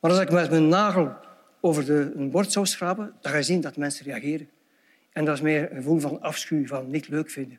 Maar 0.00 0.10
als 0.10 0.20
ik 0.20 0.30
met 0.30 0.50
mijn 0.50 0.68
nagel 0.68 1.12
over 1.60 1.84
de, 1.84 2.12
een 2.14 2.30
bord 2.30 2.52
zou 2.52 2.66
schrapen, 2.66 3.14
dan 3.20 3.32
ga 3.32 3.38
je 3.38 3.44
zien 3.44 3.60
dat 3.60 3.76
mensen 3.76 4.04
reageren. 4.04 4.48
En 5.18 5.24
dat 5.24 5.34
is 5.34 5.40
meer 5.40 5.70
een 5.70 5.76
gevoel 5.76 6.00
van 6.00 6.20
afschuw, 6.20 6.66
van 6.66 6.90
niet 6.90 7.08
leuk 7.08 7.30
vinden. 7.30 7.58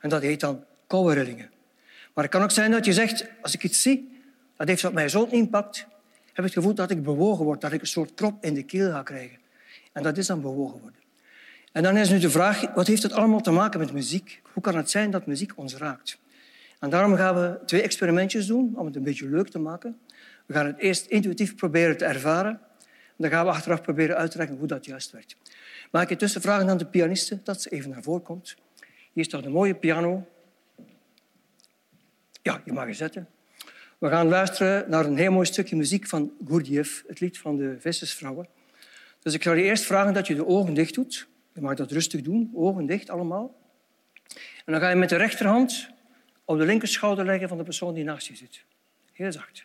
En 0.00 0.08
dat 0.08 0.22
heet 0.22 0.40
dan 0.40 0.64
koude 0.86 1.14
rillingen. 1.14 1.50
Maar 2.14 2.24
het 2.24 2.32
kan 2.32 2.42
ook 2.42 2.50
zijn 2.50 2.70
dat 2.70 2.84
je 2.84 2.92
zegt, 2.92 3.26
als 3.42 3.54
ik 3.54 3.64
iets 3.64 3.82
zie, 3.82 4.22
dat 4.56 4.68
heeft 4.68 4.84
op 4.84 4.92
mij 4.92 5.08
zo'n 5.08 5.32
impact, 5.32 5.86
heb 6.26 6.38
ik 6.38 6.44
het 6.44 6.52
gevoel 6.52 6.74
dat 6.74 6.90
ik 6.90 7.02
bewogen 7.02 7.44
word, 7.44 7.60
dat 7.60 7.72
ik 7.72 7.80
een 7.80 7.86
soort 7.86 8.14
krop 8.14 8.44
in 8.44 8.54
de 8.54 8.62
keel 8.62 8.90
ga 8.90 9.02
krijgen. 9.02 9.38
En 9.92 10.02
dat 10.02 10.18
is 10.18 10.26
dan 10.26 10.40
bewogen 10.40 10.80
worden. 10.80 11.00
En 11.72 11.82
dan 11.82 11.96
is 11.96 12.10
nu 12.10 12.18
de 12.18 12.30
vraag, 12.30 12.74
wat 12.74 12.86
heeft 12.86 13.02
het 13.02 13.12
allemaal 13.12 13.40
te 13.40 13.50
maken 13.50 13.80
met 13.80 13.92
muziek? 13.92 14.42
Hoe 14.52 14.62
kan 14.62 14.76
het 14.76 14.90
zijn 14.90 15.10
dat 15.10 15.26
muziek 15.26 15.52
ons 15.58 15.76
raakt? 15.76 16.18
En 16.78 16.90
daarom 16.90 17.16
gaan 17.16 17.34
we 17.34 17.58
twee 17.66 17.82
experimentjes 17.82 18.46
doen 18.46 18.72
om 18.76 18.86
het 18.86 18.96
een 18.96 19.02
beetje 19.02 19.28
leuk 19.28 19.48
te 19.48 19.58
maken. 19.58 19.98
We 20.46 20.54
gaan 20.54 20.66
het 20.66 20.78
eerst 20.78 21.06
intuïtief 21.06 21.54
proberen 21.54 21.96
te 21.96 22.04
ervaren. 22.04 22.52
En 22.52 23.16
dan 23.16 23.30
gaan 23.30 23.44
we 23.44 23.50
achteraf 23.50 23.82
proberen 23.82 24.16
uit 24.16 24.30
te 24.30 24.38
leggen 24.38 24.56
hoe 24.56 24.66
dat 24.66 24.84
juist 24.84 25.10
werkt. 25.10 25.36
Maak 25.90 26.02
ik 26.02 26.10
intussen 26.10 26.40
vragen 26.40 26.68
aan 26.68 26.78
de 26.78 26.86
pianiste 26.86 27.40
dat 27.42 27.62
ze 27.62 27.70
even 27.70 27.90
naar 27.90 28.02
voren 28.02 28.22
komt. 28.22 28.56
Hier 29.12 29.24
staat 29.24 29.44
een 29.44 29.52
mooie 29.52 29.74
piano. 29.74 30.26
Ja, 32.42 32.62
je 32.64 32.72
mag 32.72 32.86
je 32.86 32.92
zetten. 32.92 33.28
We 33.98 34.08
gaan 34.08 34.28
luisteren 34.28 34.90
naar 34.90 35.04
een 35.04 35.16
heel 35.16 35.32
mooi 35.32 35.46
stukje 35.46 35.76
muziek 35.76 36.06
van 36.06 36.32
Gurdjieff, 36.46 37.04
het 37.06 37.20
lied 37.20 37.38
van 37.38 37.56
de 37.56 37.76
vissersvrouwen. 37.78 38.48
Dus 39.22 39.34
ik 39.34 39.42
zal 39.42 39.54
je 39.54 39.62
eerst 39.62 39.84
vragen 39.84 40.14
dat 40.14 40.26
je 40.26 40.34
de 40.34 40.46
ogen 40.46 40.74
dicht 40.74 40.94
doet. 40.94 41.28
Je 41.54 41.60
mag 41.60 41.74
dat 41.74 41.90
rustig 41.90 42.22
doen, 42.22 42.50
ogen 42.54 42.86
dicht 42.86 43.10
allemaal. 43.10 43.54
En 44.64 44.72
dan 44.72 44.80
ga 44.80 44.88
je 44.88 44.96
met 44.96 45.08
de 45.08 45.16
rechterhand 45.16 45.88
op 46.44 46.58
de 46.58 46.64
linkerschouder 46.64 47.24
leggen 47.24 47.48
van 47.48 47.58
de 47.58 47.64
persoon 47.64 47.94
die 47.94 48.04
naast 48.04 48.26
je 48.26 48.36
zit. 48.36 48.64
Heel 49.12 49.32
zacht. 49.32 49.64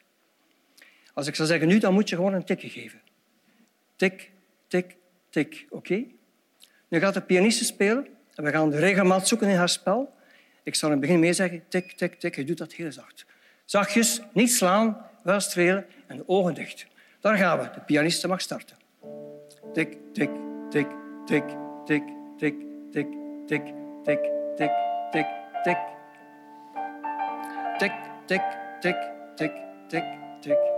Als 1.13 1.27
ik 1.27 1.35
zou 1.35 1.47
zeggen 1.47 1.67
nu, 1.67 1.79
dan 1.79 1.93
moet 1.93 2.09
je 2.09 2.15
gewoon 2.15 2.33
een 2.33 2.45
tikje 2.45 2.69
geven. 2.69 3.01
Tik, 3.95 4.31
tik, 4.67 4.95
tik. 5.29 5.65
Oké? 5.69 6.05
Nu 6.87 6.99
gaat 6.99 7.13
de 7.13 7.21
pianiste 7.21 7.65
spelen 7.65 8.07
en 8.35 8.43
we 8.43 8.51
gaan 8.51 8.69
de 8.69 8.79
regelmaat 8.79 9.27
zoeken 9.27 9.49
in 9.49 9.55
haar 9.55 9.69
spel. 9.69 10.13
Ik 10.63 10.75
zal 10.75 10.89
in 10.89 10.95
het 10.95 11.05
begin 11.05 11.19
mee 11.19 11.33
zeggen, 11.33 11.63
tik, 11.67 11.91
tik, 11.91 12.19
tik. 12.19 12.35
Je 12.35 12.43
doet 12.43 12.57
dat 12.57 12.73
heel 12.73 12.91
zacht. 12.91 13.25
Zachtjes, 13.65 14.21
niet 14.33 14.51
slaan, 14.51 14.97
wel 15.23 15.39
strelen 15.39 15.85
en 16.07 16.17
de 16.17 16.23
ogen 16.27 16.53
dicht. 16.53 16.87
Daar 17.19 17.37
gaan 17.37 17.59
we. 17.59 17.69
De 17.73 17.79
pianiste 17.79 18.27
mag 18.27 18.41
starten. 18.41 18.77
Tik, 19.73 19.97
tik, 20.13 20.29
tik, 20.69 20.87
tik, 21.25 21.43
tik, 21.85 21.95
tik, 22.37 22.55
tik, 22.91 23.05
tik, 23.47 23.61
tik, 24.05 24.21
tik, 24.55 24.71
tik, 25.11 25.25
tik. 25.63 25.77
Tik, 27.77 27.91
tik, 28.27 28.41
tik, 28.81 28.95
tik, 29.35 29.51
tik, 29.87 30.03
tik. 30.41 30.74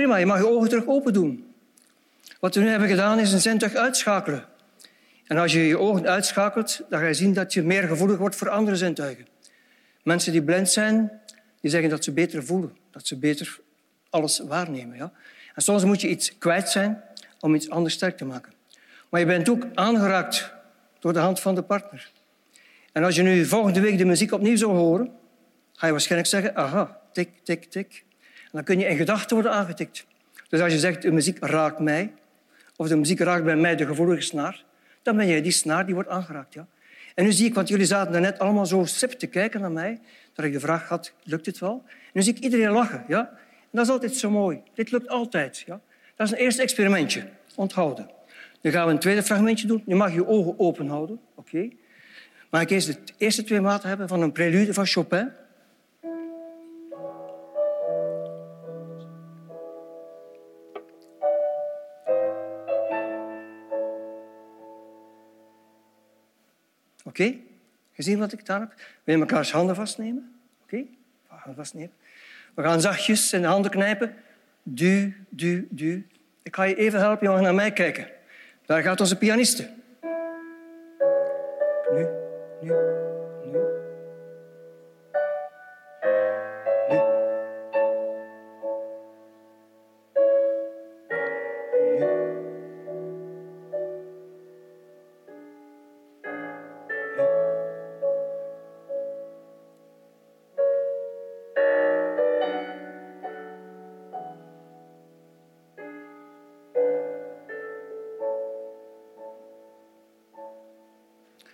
Prima, 0.00 0.16
je 0.16 0.26
mag 0.26 0.38
je 0.38 0.48
ogen 0.48 0.68
terug 0.68 0.86
open 0.86 1.12
doen. 1.12 1.54
Wat 2.38 2.54
we 2.54 2.60
nu 2.60 2.68
hebben 2.68 2.88
gedaan 2.88 3.18
is 3.18 3.32
een 3.32 3.40
zintuig 3.40 3.74
uitschakelen. 3.74 4.44
En 5.26 5.36
als 5.36 5.52
je 5.52 5.66
je 5.66 5.78
ogen 5.78 6.08
uitschakelt, 6.08 6.80
dan 6.88 7.00
ga 7.00 7.06
je 7.06 7.14
zien 7.14 7.32
dat 7.32 7.52
je 7.52 7.62
meer 7.62 7.82
gevoelig 7.82 8.18
wordt 8.18 8.36
voor 8.36 8.48
andere 8.48 8.76
zintuigen. 8.76 9.26
Mensen 10.02 10.32
die 10.32 10.42
blind 10.42 10.70
zijn, 10.70 11.20
die 11.60 11.70
zeggen 11.70 11.90
dat 11.90 12.04
ze 12.04 12.12
beter 12.12 12.44
voelen, 12.44 12.76
dat 12.90 13.06
ze 13.06 13.18
beter 13.18 13.60
alles 14.10 14.38
waarnemen. 14.38 14.96
Ja? 14.96 15.12
En 15.54 15.62
soms 15.62 15.84
moet 15.84 16.00
je 16.00 16.08
iets 16.08 16.38
kwijt 16.38 16.68
zijn 16.68 17.02
om 17.40 17.54
iets 17.54 17.70
anders 17.70 17.94
sterk 17.94 18.16
te 18.16 18.24
maken. 18.24 18.52
Maar 19.08 19.20
je 19.20 19.26
bent 19.26 19.48
ook 19.48 19.66
aangeraakt 19.74 20.52
door 21.00 21.12
de 21.12 21.18
hand 21.18 21.40
van 21.40 21.54
de 21.54 21.62
partner. 21.62 22.10
En 22.92 23.04
als 23.04 23.16
je 23.16 23.22
nu 23.22 23.44
volgende 23.44 23.80
week 23.80 23.98
de 23.98 24.04
muziek 24.04 24.32
opnieuw 24.32 24.56
zou 24.56 24.72
horen, 24.72 25.12
ga 25.72 25.86
je 25.86 25.92
waarschijnlijk 25.92 26.30
zeggen, 26.30 26.56
aha, 26.56 27.00
tik, 27.12 27.30
tik, 27.44 27.64
tik. 27.64 28.04
Dan 28.52 28.64
kun 28.64 28.78
je 28.78 28.86
in 28.86 28.96
gedachten 28.96 29.36
worden 29.36 29.52
aangetikt. 29.52 30.06
Dus 30.48 30.60
als 30.60 30.72
je 30.72 30.78
zegt, 30.78 31.02
de 31.02 31.10
muziek 31.10 31.44
raakt 31.44 31.78
mij, 31.78 32.12
of 32.76 32.88
de 32.88 32.96
muziek 32.96 33.20
raakt 33.20 33.44
bij 33.44 33.56
mij 33.56 33.76
de 33.76 33.86
gevoelige 33.86 34.22
snaar, 34.22 34.64
dan 35.02 35.16
ben 35.16 35.26
jij 35.26 35.42
die 35.42 35.52
snaar 35.52 35.86
die 35.86 35.94
wordt 35.94 36.08
aangeraakt. 36.08 36.54
Ja? 36.54 36.66
En 37.14 37.24
nu 37.24 37.32
zie 37.32 37.46
ik, 37.46 37.54
want 37.54 37.68
jullie 37.68 37.86
zaten 37.86 38.22
net 38.22 38.38
allemaal 38.38 38.66
zo 38.66 38.84
sip 38.84 39.10
te 39.10 39.26
kijken 39.26 39.60
naar 39.60 39.72
mij, 39.72 40.00
dat 40.34 40.44
ik 40.44 40.52
de 40.52 40.60
vraag 40.60 40.88
had, 40.88 41.12
lukt 41.22 41.46
het 41.46 41.58
wel? 41.58 41.84
Nu 42.12 42.22
zie 42.22 42.34
ik 42.34 42.42
iedereen 42.42 42.70
lachen. 42.70 43.04
Ja? 43.08 43.28
En 43.60 43.76
dat 43.76 43.84
is 43.84 43.90
altijd 43.90 44.14
zo 44.14 44.30
mooi. 44.30 44.62
Dit 44.74 44.90
lukt 44.90 45.08
altijd. 45.08 45.62
Ja? 45.66 45.80
Dat 46.16 46.26
is 46.26 46.32
een 46.32 46.38
eerste 46.38 46.62
experimentje. 46.62 47.28
Onthouden. 47.54 48.10
Nu 48.60 48.70
gaan 48.70 48.86
we 48.86 48.92
een 48.92 48.98
tweede 48.98 49.22
fragmentje 49.22 49.66
doen. 49.66 49.82
Je 49.86 49.94
mag 49.94 50.14
je 50.14 50.26
ogen 50.26 50.58
open 50.58 50.88
houden. 50.88 51.20
Oké. 51.34 51.68
Maar 52.50 52.60
ik 52.60 52.70
eerst 52.70 52.86
de 52.86 52.96
eerste 53.16 53.44
twee 53.44 53.60
maten 53.60 53.88
hebben 53.88 54.08
van 54.08 54.22
een 54.22 54.32
prelude 54.32 54.74
van 54.74 54.86
Chopin. 54.86 55.30
Oké? 67.10 67.34
Gezien 67.92 68.18
wat 68.18 68.32
ik 68.32 68.38
gedaan 68.38 68.60
heb? 68.60 68.74
Wil 69.04 69.14
je 69.14 69.20
elkaars 69.20 69.52
handen 69.52 69.74
vastnemen? 69.74 70.32
Oké? 70.62 70.74
Okay? 70.74 70.88
Handen 71.26 71.54
vastnemen. 71.54 71.92
We 72.54 72.62
gaan 72.62 72.80
zachtjes 72.80 73.32
in 73.32 73.40
de 73.40 73.46
handen 73.46 73.70
knijpen. 73.70 74.14
Du, 74.62 75.24
du, 75.28 75.68
du. 75.70 76.06
Ik 76.42 76.54
ga 76.54 76.62
je 76.62 76.74
even 76.74 77.00
helpen, 77.00 77.26
je 77.26 77.32
mag 77.32 77.42
naar 77.42 77.54
mij 77.54 77.72
kijken. 77.72 78.08
Daar 78.66 78.82
gaat 78.82 79.00
onze 79.00 79.16
pianiste. 79.16 79.70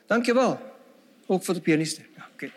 Dank 0.07 0.27
je 0.27 0.35
wel. 0.35 0.61
Ook 1.27 1.45
voor 1.45 1.55
de 1.55 1.61
pianisten. 1.61 2.07
Ja. 2.17 2.49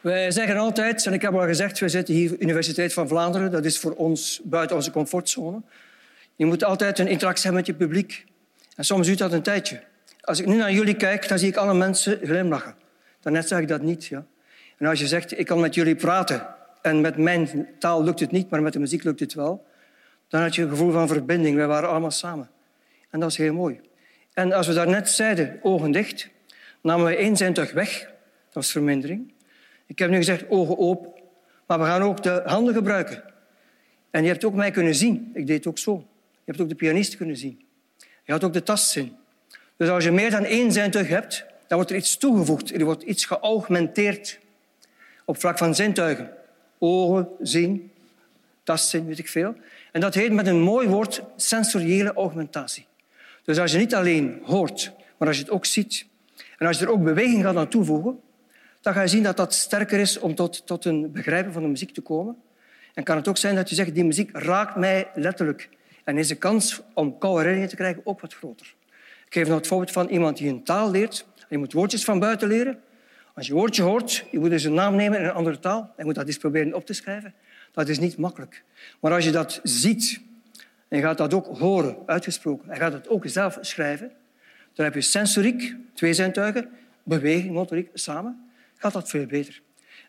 Wij 0.00 0.30
zeggen 0.30 0.56
altijd, 0.56 1.06
en 1.06 1.12
ik 1.12 1.22
heb 1.22 1.34
al 1.34 1.46
gezegd, 1.46 1.78
we 1.78 1.88
zitten 1.88 2.14
hier 2.14 2.38
Universiteit 2.38 2.92
van 2.92 3.08
Vlaanderen. 3.08 3.50
Dat 3.50 3.64
is 3.64 3.78
voor 3.78 3.92
ons 3.92 4.40
buiten 4.44 4.76
onze 4.76 4.90
comfortzone. 4.90 5.62
Je 6.36 6.46
moet 6.46 6.64
altijd 6.64 6.98
een 6.98 7.08
interactie 7.08 7.42
hebben 7.42 7.60
met 7.60 7.66
je 7.66 7.86
publiek. 7.86 8.24
En 8.76 8.84
soms 8.84 9.06
duurt 9.06 9.18
dat 9.18 9.32
een 9.32 9.42
tijdje. 9.42 9.82
Als 10.20 10.40
ik 10.40 10.46
nu 10.46 10.56
naar 10.56 10.72
jullie 10.72 10.96
kijk, 10.96 11.28
dan 11.28 11.38
zie 11.38 11.48
ik 11.48 11.56
alle 11.56 11.74
mensen 11.74 12.18
glimlachen. 12.22 12.74
Daarnet 13.20 13.48
zag 13.48 13.60
ik 13.60 13.68
dat 13.68 13.82
niet. 13.82 14.06
Ja. 14.06 14.26
En 14.78 14.86
als 14.86 15.00
je 15.00 15.06
zegt, 15.06 15.38
ik 15.38 15.46
kan 15.46 15.60
met 15.60 15.74
jullie 15.74 15.96
praten 15.96 16.46
en 16.82 17.00
met 17.00 17.16
mijn 17.16 17.68
taal 17.78 18.04
lukt 18.04 18.20
het 18.20 18.30
niet, 18.30 18.50
maar 18.50 18.62
met 18.62 18.72
de 18.72 18.78
muziek 18.78 19.04
lukt 19.04 19.20
het 19.20 19.34
wel, 19.34 19.66
dan 20.28 20.40
had 20.42 20.54
je 20.54 20.62
een 20.62 20.68
gevoel 20.68 20.92
van 20.92 21.08
verbinding. 21.08 21.56
Wij 21.56 21.66
waren 21.66 21.88
allemaal 21.88 22.10
samen. 22.10 22.50
En 23.10 23.20
dat 23.20 23.30
is 23.30 23.36
heel 23.36 23.54
mooi. 23.54 23.80
En 24.32 24.52
als 24.52 24.66
we 24.66 24.72
daarnet 24.72 25.08
zeiden, 25.08 25.58
ogen 25.62 25.90
dicht, 25.90 26.28
namen 26.82 27.06
we 27.06 27.16
één 27.16 27.36
zintuig 27.36 27.72
weg. 27.72 28.00
Dat 28.00 28.54
was 28.54 28.70
vermindering. 28.70 29.32
Ik 29.86 29.98
heb 29.98 30.10
nu 30.10 30.16
gezegd, 30.16 30.44
ogen 30.48 30.78
open. 30.78 31.12
Maar 31.66 31.78
we 31.78 31.84
gaan 31.84 32.02
ook 32.02 32.22
de 32.22 32.42
handen 32.44 32.74
gebruiken. 32.74 33.22
En 34.10 34.22
je 34.22 34.28
hebt 34.28 34.44
ook 34.44 34.54
mij 34.54 34.70
kunnen 34.70 34.94
zien. 34.94 35.30
Ik 35.34 35.46
deed 35.46 35.56
het 35.56 35.66
ook 35.66 35.78
zo. 35.78 36.06
Je 36.30 36.40
hebt 36.44 36.60
ook 36.60 36.68
de 36.68 36.74
pianist 36.74 37.16
kunnen 37.16 37.36
zien. 37.36 37.66
Je 38.24 38.32
had 38.32 38.44
ook 38.44 38.52
de 38.52 38.62
tastzin. 38.62 39.16
Dus 39.76 39.88
als 39.88 40.04
je 40.04 40.10
meer 40.10 40.30
dan 40.30 40.44
één 40.44 40.72
zintuig 40.72 41.08
hebt, 41.08 41.44
dan 41.66 41.76
wordt 41.76 41.90
er 41.90 41.96
iets 41.96 42.16
toegevoegd. 42.16 42.72
Er 42.74 42.84
wordt 42.84 43.02
iets 43.02 43.24
geaugmenteerd 43.24 44.38
op 45.24 45.40
vlak 45.40 45.58
van 45.58 45.74
zintuigen. 45.74 46.30
Ogen, 46.78 47.28
zien, 47.40 47.90
tastzin, 48.64 49.06
weet 49.06 49.18
ik 49.18 49.28
veel. 49.28 49.56
En 49.92 50.00
dat 50.00 50.14
heet 50.14 50.32
met 50.32 50.46
een 50.46 50.60
mooi 50.60 50.88
woord 50.88 51.22
sensoriële 51.36 52.12
augmentatie. 52.12 52.86
Dus 53.44 53.58
als 53.58 53.72
je 53.72 53.78
niet 53.78 53.94
alleen 53.94 54.40
hoort, 54.44 54.92
maar 55.16 55.28
als 55.28 55.36
je 55.36 55.42
het 55.42 55.52
ook 55.52 55.66
ziet 55.66 56.06
en 56.58 56.66
als 56.66 56.78
je 56.78 56.84
er 56.84 56.90
ook 56.90 57.04
beweging 57.04 57.42
gaat 57.42 57.56
aan 57.56 57.68
toevoegen, 57.68 58.20
dan 58.80 58.92
ga 58.92 59.00
je 59.00 59.08
zien 59.08 59.22
dat 59.22 59.36
dat 59.36 59.54
sterker 59.54 59.98
is 59.98 60.18
om 60.18 60.34
tot, 60.34 60.66
tot 60.66 60.84
een 60.84 61.12
begrijpen 61.12 61.52
van 61.52 61.62
de 61.62 61.68
muziek 61.68 61.94
te 61.94 62.00
komen. 62.00 62.36
En 62.94 63.04
kan 63.04 63.16
het 63.16 63.28
ook 63.28 63.36
zijn 63.36 63.54
dat 63.54 63.68
je 63.68 63.74
zegt, 63.74 63.94
die 63.94 64.04
muziek 64.04 64.30
raakt 64.32 64.76
mij 64.76 65.10
letterlijk. 65.14 65.68
En 66.04 66.18
is 66.18 66.28
de 66.28 66.34
kans 66.34 66.82
om 66.94 67.18
koude 67.18 67.38
herinneringen 67.38 67.68
te 67.68 67.76
krijgen 67.76 68.00
ook 68.04 68.20
wat 68.20 68.34
groter. 68.34 68.74
Ik 69.26 69.32
geef 69.32 69.48
nog 69.48 69.56
het 69.56 69.66
voorbeeld 69.66 69.90
van 69.90 70.08
iemand 70.08 70.36
die 70.36 70.48
een 70.48 70.64
taal 70.64 70.90
leert. 70.90 71.26
Je 71.48 71.58
moet 71.58 71.72
woordjes 71.72 72.04
van 72.04 72.18
buiten 72.18 72.48
leren. 72.48 72.80
Als 73.34 73.46
je 73.46 73.52
een 73.52 73.58
woordje 73.58 73.82
hoort, 73.82 74.24
je 74.30 74.38
moet 74.38 74.50
dus 74.50 74.64
een 74.64 74.74
naam 74.74 74.94
nemen 74.94 75.18
in 75.18 75.24
een 75.24 75.32
andere 75.32 75.58
taal. 75.58 75.94
Je 75.96 76.04
moet 76.04 76.14
dat 76.14 76.26
eens 76.26 76.36
proberen 76.36 76.74
op 76.74 76.86
te 76.86 76.92
schrijven. 76.92 77.34
Dat 77.74 77.88
is 77.88 77.98
niet 77.98 78.16
makkelijk. 78.16 78.64
Maar 79.00 79.12
als 79.12 79.24
je 79.24 79.30
dat 79.30 79.60
ziet 79.62 80.20
en 80.88 80.96
je 80.96 81.02
gaat 81.02 81.18
dat 81.18 81.34
ook 81.34 81.58
horen, 81.58 81.96
uitgesproken, 82.06 82.70
en 82.70 82.76
gaat 82.76 82.92
het 82.92 83.08
ook 83.08 83.22
zelf 83.26 83.58
schrijven, 83.60 84.12
dan 84.72 84.84
heb 84.84 84.94
je 84.94 85.00
sensoriek, 85.00 85.76
twee 85.94 86.14
zintuigen, 86.14 86.70
beweging, 87.02 87.52
motoriek, 87.52 87.90
samen, 87.94 88.50
gaat 88.76 88.92
dat 88.92 89.08
veel 89.08 89.26
beter. 89.26 89.60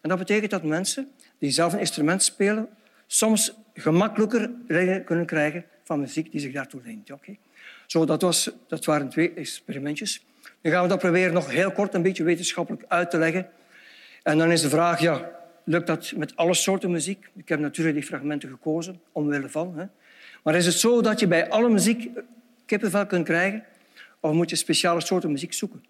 En 0.01 0.10
dat 0.10 0.17
betekent 0.17 0.51
dat 0.51 0.63
mensen 0.63 1.12
die 1.38 1.51
zelf 1.51 1.74
een 1.74 1.79
instrument 1.79 2.24
spelen, 2.24 2.67
soms 3.07 3.53
gemakkelijker 3.74 4.51
kunnen 5.05 5.25
krijgen 5.25 5.65
van 5.84 6.00
muziek 6.00 6.31
die 6.31 6.41
zich 6.41 6.53
daartoe 6.53 6.81
leent. 6.84 7.12
Zo, 7.86 8.05
dat, 8.05 8.22
was, 8.22 8.50
dat 8.67 8.86
waren 8.86 9.10
twee 9.10 9.34
experimentjes. 9.34 10.25
Nu 10.62 10.72
gaan 10.72 10.84
we 10.84 10.89
dat 10.89 11.00
proberen 11.00 11.34
nog 11.34 11.51
heel 11.51 11.72
kort 11.72 11.93
een 11.93 12.01
beetje 12.01 12.24
wetenschappelijk 12.24 12.84
uit 12.88 13.10
te 13.10 13.17
leggen. 13.17 13.50
En 14.24 14.38
dan 14.38 14.51
is 14.51 14.62
de 14.62 14.69
vraag, 14.69 15.00
ja, 15.00 15.31
lukt 15.65 15.88
dat 15.88 16.13
met 16.15 16.36
alle 16.36 16.53
soorten 16.53 16.91
muziek? 16.91 17.29
Ik 17.36 17.50
heb 17.50 17.60
natuurlijk 17.60 17.95
die 17.95 18.05
fragmenten 18.05 18.50
gekozen, 18.50 19.00
omwille 19.12 19.50
van. 19.50 19.77
Hè. 19.77 19.86
Maar 20.43 20.55
is 20.55 20.65
het 20.65 20.75
zo 20.75 21.01
dat 21.01 21.19
je 21.19 21.27
bij 21.27 21.50
alle 21.50 21.69
muziek 21.69 22.10
kippenvel 22.65 23.05
kunt 23.05 23.25
krijgen? 23.25 23.63
Of 24.19 24.34
moet 24.34 24.50
je 24.50 24.55
speciale 24.55 25.01
soorten 25.01 25.31
muziek 25.31 25.53
zoeken? 25.53 25.84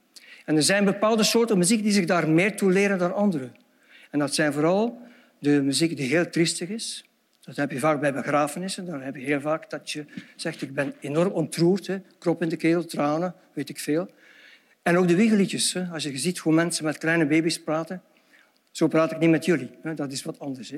En 0.45 0.55
er 0.55 0.63
zijn 0.63 0.85
bepaalde 0.85 1.23
soorten 1.23 1.57
muziek 1.57 1.83
die 1.83 1.91
zich 1.91 2.05
daar 2.05 2.29
meer 2.29 2.55
toe 2.55 2.71
leren 2.71 2.97
dan 2.97 3.13
andere. 3.13 3.51
En 4.11 4.19
dat 4.19 4.35
zijn 4.35 4.53
vooral 4.53 5.01
de 5.39 5.61
muziek 5.61 5.97
die 5.97 6.07
heel 6.07 6.29
triestig 6.29 6.69
is. 6.69 7.05
Dat 7.41 7.55
heb 7.55 7.71
je 7.71 7.79
vaak 7.79 7.99
bij 7.99 8.13
begrafenissen. 8.13 8.85
Dan 8.85 9.01
heb 9.01 9.15
je 9.15 9.23
heel 9.23 9.41
vaak 9.41 9.69
dat 9.69 9.91
je 9.91 10.05
zegt, 10.35 10.61
ik 10.61 10.73
ben 10.73 10.93
enorm 10.99 11.31
ontroerd. 11.31 11.89
Krop 12.19 12.41
in 12.41 12.49
de 12.49 12.55
keel, 12.55 12.85
tranen, 12.85 13.35
weet 13.53 13.69
ik 13.69 13.79
veel. 13.79 14.09
En 14.81 14.97
ook 14.97 15.07
de 15.07 15.15
wiegeliedjes. 15.15 15.77
Als 15.91 16.03
je 16.03 16.17
ziet 16.17 16.37
hoe 16.37 16.53
mensen 16.53 16.85
met 16.85 16.97
kleine 16.97 17.25
baby's 17.25 17.61
praten. 17.61 18.01
Zo 18.75 18.87
praat 18.87 19.11
ik 19.11 19.19
niet 19.19 19.29
met 19.29 19.45
jullie. 19.45 19.69
Dat 19.95 20.11
is 20.11 20.23
wat 20.23 20.39
anders. 20.39 20.73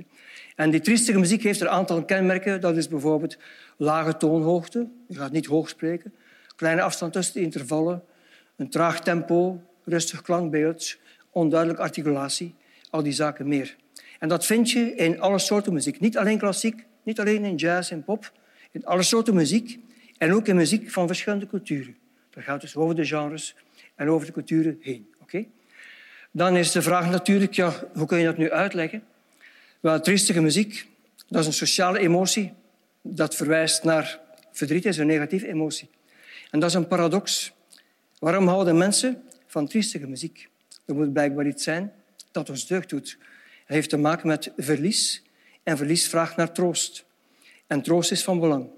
En 0.55 0.69
die 0.69 0.79
triestige 0.79 1.19
muziek 1.19 1.43
heeft 1.43 1.61
een 1.61 1.69
aantal 1.69 2.05
kenmerken. 2.05 2.61
Dat 2.61 2.77
is 2.77 2.87
bijvoorbeeld 2.87 3.37
lage 3.77 4.17
toonhoogte. 4.17 4.87
Je 5.07 5.15
gaat 5.15 5.31
niet 5.31 5.45
hoog 5.45 5.69
spreken. 5.69 6.13
Kleine 6.55 6.81
afstand 6.81 7.13
tussen 7.13 7.33
de 7.33 7.41
intervallen. 7.41 8.03
Een 8.55 8.69
traag 8.69 9.01
tempo, 9.01 9.61
rustig 9.83 10.21
klankbeeld, 10.21 10.97
onduidelijke 11.29 11.83
articulatie. 11.83 12.55
Al 12.89 13.03
die 13.03 13.13
zaken 13.13 13.47
meer. 13.47 13.75
En 14.19 14.29
dat 14.29 14.45
vind 14.45 14.71
je 14.71 14.95
in 14.95 15.21
alle 15.21 15.39
soorten 15.39 15.73
muziek. 15.73 15.99
Niet 15.99 16.17
alleen 16.17 16.37
klassiek, 16.37 16.85
niet 17.03 17.19
alleen 17.19 17.45
in 17.45 17.55
jazz 17.55 17.91
en 17.91 18.03
pop. 18.03 18.31
In 18.71 18.85
alle 18.85 19.03
soorten 19.03 19.35
muziek. 19.35 19.79
En 20.17 20.33
ook 20.33 20.47
in 20.47 20.55
muziek 20.55 20.91
van 20.91 21.07
verschillende 21.07 21.47
culturen. 21.47 21.95
Dat 22.29 22.43
gaat 22.43 22.61
dus 22.61 22.75
over 22.75 22.95
de 22.95 23.05
genres 23.05 23.55
en 23.95 24.09
over 24.09 24.27
de 24.27 24.33
culturen 24.33 24.77
heen. 24.81 25.07
Okay? 25.21 25.49
Dan 26.37 26.57
is 26.57 26.71
de 26.71 26.81
vraag 26.81 27.09
natuurlijk, 27.09 27.53
ja, 27.53 27.73
hoe 27.93 28.07
kun 28.07 28.17
je 28.17 28.25
dat 28.25 28.37
nu 28.37 28.51
uitleggen? 28.51 29.03
Wel, 29.79 29.99
triestige 29.99 30.41
muziek, 30.41 30.87
dat 31.27 31.41
is 31.41 31.47
een 31.47 31.53
sociale 31.53 31.99
emotie. 31.99 32.53
Dat 33.01 33.35
verwijst 33.35 33.83
naar 33.83 34.19
verdriet, 34.51 34.85
is 34.85 34.97
een 34.97 35.07
negatieve 35.07 35.47
emotie. 35.47 35.89
En 36.51 36.59
dat 36.59 36.69
is 36.69 36.75
een 36.75 36.87
paradox. 36.87 37.53
Waarom 38.19 38.47
houden 38.47 38.77
mensen 38.77 39.23
van 39.47 39.67
triestige 39.67 40.07
muziek? 40.07 40.49
Er 40.85 40.95
moet 40.95 41.13
blijkbaar 41.13 41.47
iets 41.47 41.63
zijn 41.63 41.93
dat 42.31 42.49
ons 42.49 42.67
deugd 42.67 42.89
doet. 42.89 43.17
Het 43.65 43.75
heeft 43.75 43.89
te 43.89 43.97
maken 43.97 44.27
met 44.27 44.51
verlies. 44.57 45.23
En 45.63 45.77
verlies 45.77 46.09
vraagt 46.09 46.35
naar 46.35 46.51
troost. 46.51 47.05
En 47.67 47.81
troost 47.81 48.11
is 48.11 48.23
van 48.23 48.39
belang. 48.39 48.69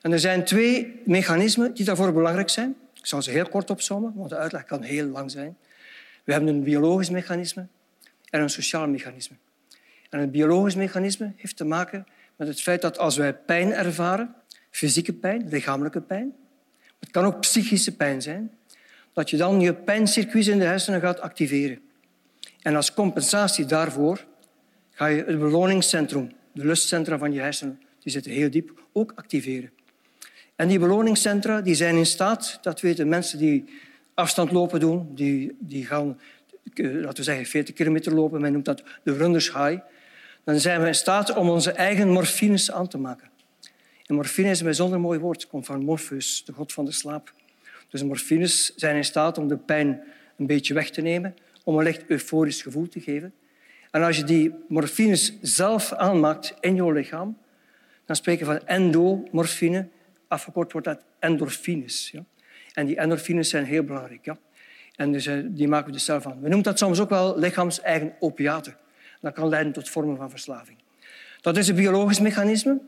En 0.00 0.12
er 0.12 0.20
zijn 0.20 0.44
twee 0.44 1.00
mechanismen 1.04 1.74
die 1.74 1.84
daarvoor 1.84 2.12
belangrijk 2.12 2.48
zijn. 2.48 2.76
Ik 2.94 3.06
zal 3.06 3.22
ze 3.22 3.30
heel 3.30 3.48
kort 3.48 3.70
opzommen, 3.70 4.12
want 4.14 4.30
de 4.30 4.36
uitleg 4.36 4.64
kan 4.64 4.82
heel 4.82 5.06
lang 5.06 5.30
zijn. 5.30 5.56
We 6.24 6.32
hebben 6.32 6.54
een 6.54 6.62
biologisch 6.62 7.10
mechanisme 7.10 7.66
en 8.30 8.40
een 8.40 8.50
sociaal 8.50 8.88
mechanisme. 8.88 9.36
En 10.10 10.20
het 10.20 10.30
biologisch 10.30 10.74
mechanisme 10.74 11.32
heeft 11.36 11.56
te 11.56 11.64
maken 11.64 12.06
met 12.36 12.48
het 12.48 12.60
feit 12.60 12.82
dat 12.82 12.98
als 12.98 13.16
wij 13.16 13.34
pijn 13.34 13.72
ervaren, 13.72 14.34
fysieke 14.70 15.12
pijn, 15.12 15.48
lichamelijke 15.48 16.00
pijn, 16.00 16.34
het 17.00 17.10
kan 17.10 17.24
ook 17.24 17.40
psychische 17.40 17.96
pijn 17.96 18.22
zijn, 18.22 18.50
dat 19.12 19.30
je 19.30 19.36
dan 19.36 19.60
je 19.60 19.74
pijncircuits 19.74 20.46
in 20.46 20.58
de 20.58 20.64
hersenen 20.64 21.00
gaat 21.00 21.20
activeren. 21.20 21.80
En 22.62 22.76
als 22.76 22.94
compensatie 22.94 23.64
daarvoor 23.64 24.24
ga 24.90 25.06
je 25.06 25.24
het 25.24 25.38
beloningscentrum, 25.38 26.32
de 26.52 26.64
lustcentra 26.64 27.18
van 27.18 27.32
je 27.32 27.40
hersenen, 27.40 27.80
die 27.98 28.12
zitten 28.12 28.32
heel 28.32 28.50
diep, 28.50 28.82
ook 28.92 29.12
activeren. 29.14 29.70
En 30.56 30.68
die 30.68 30.78
beloningscentra 30.78 31.60
die 31.60 31.74
zijn 31.74 31.96
in 31.96 32.06
staat, 32.06 32.58
dat 32.62 32.80
weten 32.80 33.08
mensen 33.08 33.38
die 33.38 33.64
afstandlopen 34.14 34.80
doen, 34.80 35.14
die, 35.14 35.56
die 35.58 35.86
gaan, 35.86 36.20
laten 36.74 37.16
we 37.16 37.22
zeggen, 37.22 37.46
40 37.46 37.74
kilometer 37.74 38.14
lopen, 38.14 38.40
men 38.40 38.52
noemt 38.52 38.64
dat 38.64 38.82
de 39.02 39.16
runners 39.16 39.52
high, 39.52 39.78
dan 40.44 40.60
zijn 40.60 40.80
we 40.80 40.86
in 40.86 40.94
staat 40.94 41.36
om 41.36 41.48
onze 41.48 41.72
eigen 41.72 42.08
morfines 42.08 42.70
aan 42.70 42.88
te 42.88 42.98
maken. 42.98 43.28
En 44.06 44.14
morfine 44.14 44.50
is 44.50 44.58
een 44.58 44.64
bijzonder 44.64 45.00
mooi 45.00 45.18
woord. 45.18 45.42
Het 45.42 45.50
komt 45.50 45.66
van 45.66 45.84
Morpheus, 45.84 46.42
de 46.44 46.52
god 46.52 46.72
van 46.72 46.84
de 46.84 46.92
slaap. 46.92 47.32
Dus 47.88 48.02
morfines 48.02 48.74
zijn 48.74 48.96
in 48.96 49.04
staat 49.04 49.38
om 49.38 49.48
de 49.48 49.56
pijn 49.56 50.02
een 50.36 50.46
beetje 50.46 50.74
weg 50.74 50.90
te 50.90 51.00
nemen, 51.00 51.34
om 51.64 51.78
een 51.78 51.84
licht 51.84 52.04
euforisch 52.06 52.62
gevoel 52.62 52.88
te 52.88 53.00
geven. 53.00 53.32
En 53.90 54.02
als 54.02 54.16
je 54.16 54.24
die 54.24 54.54
morfines 54.68 55.32
zelf 55.40 55.92
aanmaakt 55.92 56.54
in 56.60 56.74
je 56.74 56.92
lichaam, 56.92 57.38
dan 58.04 58.16
spreken 58.16 58.46
we 58.46 58.52
van 58.52 58.66
endomorfine. 58.66 59.88
Afgekort 60.28 60.72
wordt 60.72 60.86
dat 60.86 61.04
endorfines. 61.18 62.10
Ja? 62.10 62.24
En 62.74 62.86
die 62.86 62.96
endorfines 62.96 63.48
zijn 63.48 63.64
heel 63.64 63.82
belangrijk. 63.82 64.24
Ja? 64.24 64.38
En 64.96 65.12
dus, 65.12 65.26
eh, 65.26 65.38
die 65.44 65.68
maken 65.68 65.86
we 65.86 65.92
dus 65.92 66.04
zelf 66.04 66.26
aan. 66.26 66.40
We 66.40 66.48
noemen 66.48 66.62
dat 66.62 66.78
soms 66.78 67.00
ook 67.00 67.08
wel 67.08 67.38
lichaams-eigen 67.38 68.12
opiaten. 68.18 68.76
Dat 69.20 69.34
kan 69.34 69.48
leiden 69.48 69.72
tot 69.72 69.88
vormen 69.88 70.16
van 70.16 70.30
verslaving. 70.30 70.78
Dat 71.40 71.56
is 71.56 71.68
een 71.68 71.74
biologisch 71.74 72.20
mechanisme. 72.20 72.80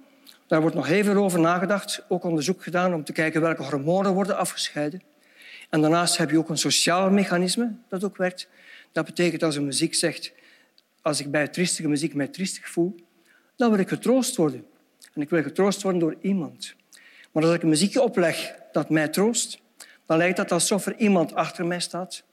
Daar 0.46 0.60
wordt 0.60 0.76
nog 0.76 0.86
heel 0.86 1.04
veel 1.04 1.16
over 1.16 1.40
nagedacht. 1.40 2.04
Ook 2.08 2.24
onderzoek 2.24 2.62
gedaan 2.62 2.94
om 2.94 3.04
te 3.04 3.12
kijken 3.12 3.40
welke 3.40 3.62
hormonen 3.62 4.12
worden 4.12 4.36
afgescheiden. 4.36 5.02
En 5.70 5.80
daarnaast 5.80 6.16
heb 6.16 6.30
je 6.30 6.38
ook 6.38 6.48
een 6.48 6.58
sociaal 6.58 7.10
mechanisme 7.10 7.72
dat 7.88 8.04
ook 8.04 8.16
werkt. 8.16 8.48
Dat 8.92 9.04
betekent 9.04 9.42
als 9.42 9.56
een 9.56 9.64
muziek 9.64 9.94
zegt, 9.94 10.32
als 11.02 11.20
ik 11.20 11.30
bij 11.30 11.48
triestige 11.48 11.88
muziek 11.88 12.14
mij 12.14 12.28
triestig 12.28 12.68
voel, 12.68 12.94
dan 13.56 13.70
wil 13.70 13.78
ik 13.78 13.88
getroost 13.88 14.36
worden. 14.36 14.66
En 15.14 15.22
ik 15.22 15.30
wil 15.30 15.42
getroost 15.42 15.82
worden 15.82 16.00
door 16.00 16.16
iemand. 16.20 16.74
Maar 17.32 17.44
als 17.44 17.54
ik 17.54 17.62
een 17.62 17.68
muziekje 17.68 18.02
opleg 18.02 18.54
dat 18.72 18.90
mij 18.90 19.08
troost, 19.08 19.60
dan 20.06 20.16
lijkt 20.16 20.36
dat 20.36 20.52
alsof 20.52 20.86
er 20.86 20.96
iemand 20.96 21.34
achter 21.34 21.66
mij 21.66 21.80
staat, 21.80 22.24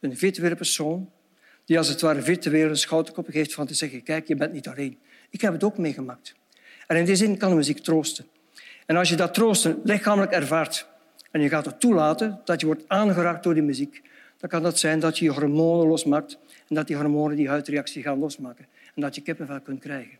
een 0.00 0.16
virtuele 0.16 0.54
persoon, 0.54 1.10
die 1.64 1.78
als 1.78 1.88
het 1.88 2.00
ware 2.00 2.22
virtueel 2.22 2.68
een 2.68 2.76
schouderkop 2.76 3.26
geeft 3.28 3.54
van 3.54 3.66
te 3.66 3.74
zeggen, 3.74 4.02
kijk, 4.02 4.28
je 4.28 4.36
bent 4.36 4.52
niet 4.52 4.68
alleen. 4.68 4.98
Ik 5.30 5.40
heb 5.40 5.52
het 5.52 5.64
ook 5.64 5.78
meegemaakt. 5.78 6.34
En 6.86 6.96
in 6.96 7.04
die 7.04 7.16
zin 7.16 7.36
kan 7.36 7.50
de 7.50 7.56
muziek 7.56 7.78
troosten. 7.78 8.26
En 8.86 8.96
als 8.96 9.08
je 9.08 9.16
dat 9.16 9.34
troosten 9.34 9.80
lichamelijk 9.84 10.32
ervaart 10.32 10.86
en 11.30 11.40
je 11.40 11.48
gaat 11.48 11.64
het 11.64 11.80
toelaten 11.80 12.40
dat 12.44 12.60
je 12.60 12.66
wordt 12.66 12.84
aangeraakt 12.86 13.42
door 13.42 13.54
die 13.54 13.62
muziek, 13.62 14.02
dan 14.38 14.48
kan 14.48 14.62
dat 14.62 14.78
zijn 14.78 15.00
dat 15.00 15.18
je 15.18 15.24
je 15.24 15.30
hormonen 15.30 15.86
losmaakt 15.86 16.38
en 16.68 16.74
dat 16.74 16.86
die 16.86 16.96
hormonen 16.96 17.36
die 17.36 17.48
huidreactie 17.48 18.02
gaan 18.02 18.18
losmaken 18.18 18.66
en 18.94 19.02
dat 19.02 19.14
je 19.14 19.20
kippenvel 19.20 19.60
kunt 19.60 19.80
krijgen. 19.80 20.18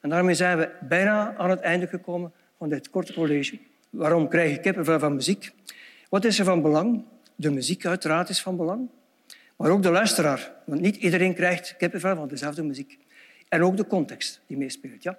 En 0.00 0.08
daarmee 0.10 0.34
zijn 0.34 0.58
we 0.58 0.70
bijna 0.80 1.36
aan 1.36 1.50
het 1.50 1.60
einde 1.60 1.86
gekomen 1.86 2.32
van 2.58 2.68
dit 2.68 2.90
korte 2.90 3.12
college. 3.12 3.58
Waarom 3.90 4.28
krijg 4.28 4.50
je 4.50 4.60
kippenvel 4.60 4.98
van 4.98 5.14
muziek? 5.14 5.52
Wat 6.14 6.24
is 6.24 6.38
er 6.38 6.44
van 6.44 6.62
belang? 6.62 7.04
De 7.34 7.50
muziek 7.50 7.86
uiteraard 7.86 8.28
is 8.28 8.42
van 8.42 8.56
belang, 8.56 8.88
maar 9.56 9.70
ook 9.70 9.82
de 9.82 9.90
luisteraar. 9.90 10.52
Want 10.66 10.80
niet 10.80 10.96
iedereen 10.96 11.34
krijgt 11.34 11.74
kippenvel 11.78 12.16
van 12.16 12.28
dezelfde 12.28 12.62
muziek. 12.62 12.98
En 13.48 13.62
ook 13.62 13.76
de 13.76 13.86
context 13.86 14.40
die 14.46 14.56
meespeelt. 14.56 15.02
Ja? 15.02 15.18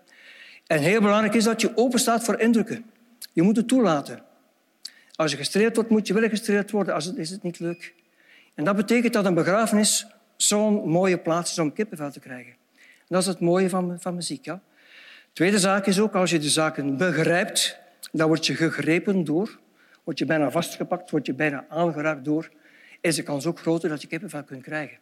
En 0.67 0.79
heel 0.79 1.01
belangrijk 1.01 1.33
is 1.33 1.43
dat 1.43 1.61
je 1.61 1.77
open 1.77 1.99
staat 1.99 2.23
voor 2.23 2.39
indrukken. 2.39 2.85
Je 3.33 3.41
moet 3.41 3.55
het 3.55 3.67
toelaten. 3.67 4.23
Als 5.15 5.31
je 5.31 5.37
gestreeld 5.37 5.75
wordt, 5.75 5.89
moet 5.89 6.07
je 6.07 6.13
wel 6.13 6.29
gestreeld 6.29 6.71
worden, 6.71 6.93
als 6.93 7.13
is 7.13 7.29
het 7.29 7.43
niet 7.43 7.59
leuk. 7.59 7.93
En 8.53 8.63
dat 8.63 8.75
betekent 8.75 9.13
dat 9.13 9.25
een 9.25 9.33
begrafenis 9.33 10.07
zo'n 10.35 10.89
mooie 10.89 11.17
plaats 11.17 11.51
is 11.51 11.59
om 11.59 11.73
kippenvel 11.73 12.11
te 12.11 12.19
krijgen. 12.19 12.53
En 12.77 13.07
dat 13.07 13.21
is 13.21 13.27
het 13.27 13.39
mooie 13.39 13.69
van, 13.69 13.97
van 13.99 14.15
muziek. 14.15 14.45
Ja? 14.45 14.61
Tweede 15.33 15.59
zaak 15.59 15.85
is 15.85 15.99
ook, 15.99 16.15
als 16.15 16.29
je 16.31 16.39
de 16.39 16.49
zaken 16.49 16.97
begrijpt, 16.97 17.79
dan 18.11 18.27
word 18.27 18.45
je 18.45 18.55
gegrepen 18.55 19.23
door, 19.23 19.63
word 20.05 20.19
je 20.19 20.25
bijna 20.25 20.51
vastgepakt, 20.51 21.09
word 21.09 21.25
je 21.25 21.33
bijna 21.33 21.65
aangeraakt 21.69 22.25
door, 22.25 22.49
is 23.01 23.15
de 23.15 23.23
kans 23.23 23.45
ook 23.45 23.59
groter 23.59 23.89
dat 23.89 24.01
je 24.01 24.07
kippenvel 24.07 24.43
kunt 24.43 24.63
krijgen. 24.63 24.97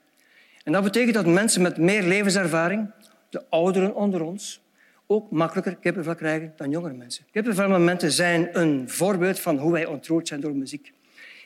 En 0.63 0.72
dat 0.72 0.83
betekent 0.83 1.13
dat 1.13 1.25
mensen 1.25 1.62
met 1.62 1.77
meer 1.77 2.03
levenservaring, 2.03 2.91
de 3.29 3.43
ouderen 3.50 3.95
onder 3.95 4.22
ons, 4.22 4.62
ook 5.07 5.31
makkelijker 5.31 5.75
kippenvel 5.75 6.15
krijgen 6.15 6.53
dan 6.55 6.69
jongere 6.69 6.93
mensen. 6.93 7.25
Kippenvelmomenten 7.31 8.12
zijn 8.12 8.60
een 8.60 8.89
voorbeeld 8.89 9.39
van 9.39 9.57
hoe 9.57 9.72
wij 9.72 9.86
ontroerd 9.86 10.27
zijn 10.27 10.39
door 10.39 10.55
muziek. 10.55 10.93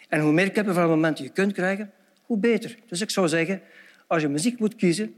En 0.09 0.19
hoe 0.19 0.31
meer 0.31 0.51
kippenvelmomenten 0.51 1.23
je 1.23 1.29
kunt 1.29 1.53
krijgen, 1.53 1.91
hoe 2.21 2.37
beter. 2.37 2.77
Dus 2.87 3.01
ik 3.01 3.09
zou 3.09 3.27
zeggen, 3.27 3.61
als 4.07 4.21
je 4.21 4.27
muziek 4.27 4.59
moet 4.59 4.75
kiezen, 4.75 5.15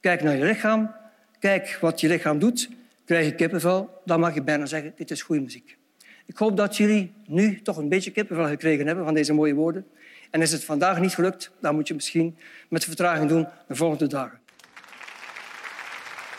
kijk 0.00 0.22
naar 0.22 0.36
je 0.36 0.44
lichaam, 0.44 0.94
kijk 1.38 1.78
wat 1.80 2.00
je 2.00 2.08
lichaam 2.08 2.38
doet, 2.38 2.68
krijg 3.04 3.26
je 3.26 3.34
kippenvel, 3.34 4.00
dan 4.04 4.20
mag 4.20 4.34
je 4.34 4.42
bijna 4.42 4.66
zeggen, 4.66 4.92
dit 4.96 5.10
is 5.10 5.22
goede 5.22 5.42
muziek. 5.42 5.76
Ik 6.26 6.36
hoop 6.36 6.56
dat 6.56 6.76
jullie 6.76 7.12
nu 7.26 7.62
toch 7.62 7.76
een 7.76 7.88
beetje 7.88 8.10
kippenvel 8.10 8.46
gekregen 8.46 8.86
hebben 8.86 9.04
van 9.04 9.14
deze 9.14 9.32
mooie 9.32 9.54
woorden. 9.54 9.86
En 10.30 10.42
is 10.42 10.52
het 10.52 10.64
vandaag 10.64 11.00
niet 11.00 11.14
gelukt, 11.14 11.50
dan 11.60 11.74
moet 11.74 11.88
je 11.88 11.94
misschien 11.94 12.36
met 12.68 12.84
vertraging 12.84 13.28
doen 13.28 13.46
de 13.68 13.74
volgende 13.74 14.06
dagen. 14.06 14.38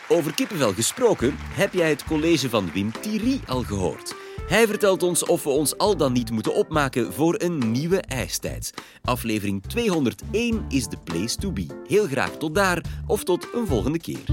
Over 0.08 0.34
kippenvel 0.34 0.74
gesproken, 0.74 1.36
heb 1.38 1.74
jij 1.74 1.90
het 1.90 2.04
college 2.04 2.50
van 2.50 2.72
Wim 2.74 2.92
Thierry 3.02 3.40
al 3.48 3.64
gehoord? 3.64 4.16
Hij 4.48 4.68
vertelt 4.68 5.04
ons 5.04 5.26
of 5.26 5.44
we 5.44 5.50
ons 5.50 5.78
al 5.78 5.98
dan 5.98 6.14
niet 6.14 6.32
moeten 6.32 6.54
opmaken 6.54 7.14
voor 7.14 7.42
een 7.42 7.72
nieuwe 7.72 8.02
ijstijd. 8.02 8.74
Aflevering 9.04 9.64
201 9.64 10.66
is 10.70 10.88
the 10.88 10.98
place 11.04 11.38
to 11.38 11.52
be. 11.52 11.66
Heel 11.88 12.08
graag 12.08 12.32
tot 12.38 12.56
daar 12.56 12.82
of 13.08 13.24
tot 13.24 13.48
een 13.54 13.68
volgende 13.68 14.00
keer. 14.00 14.24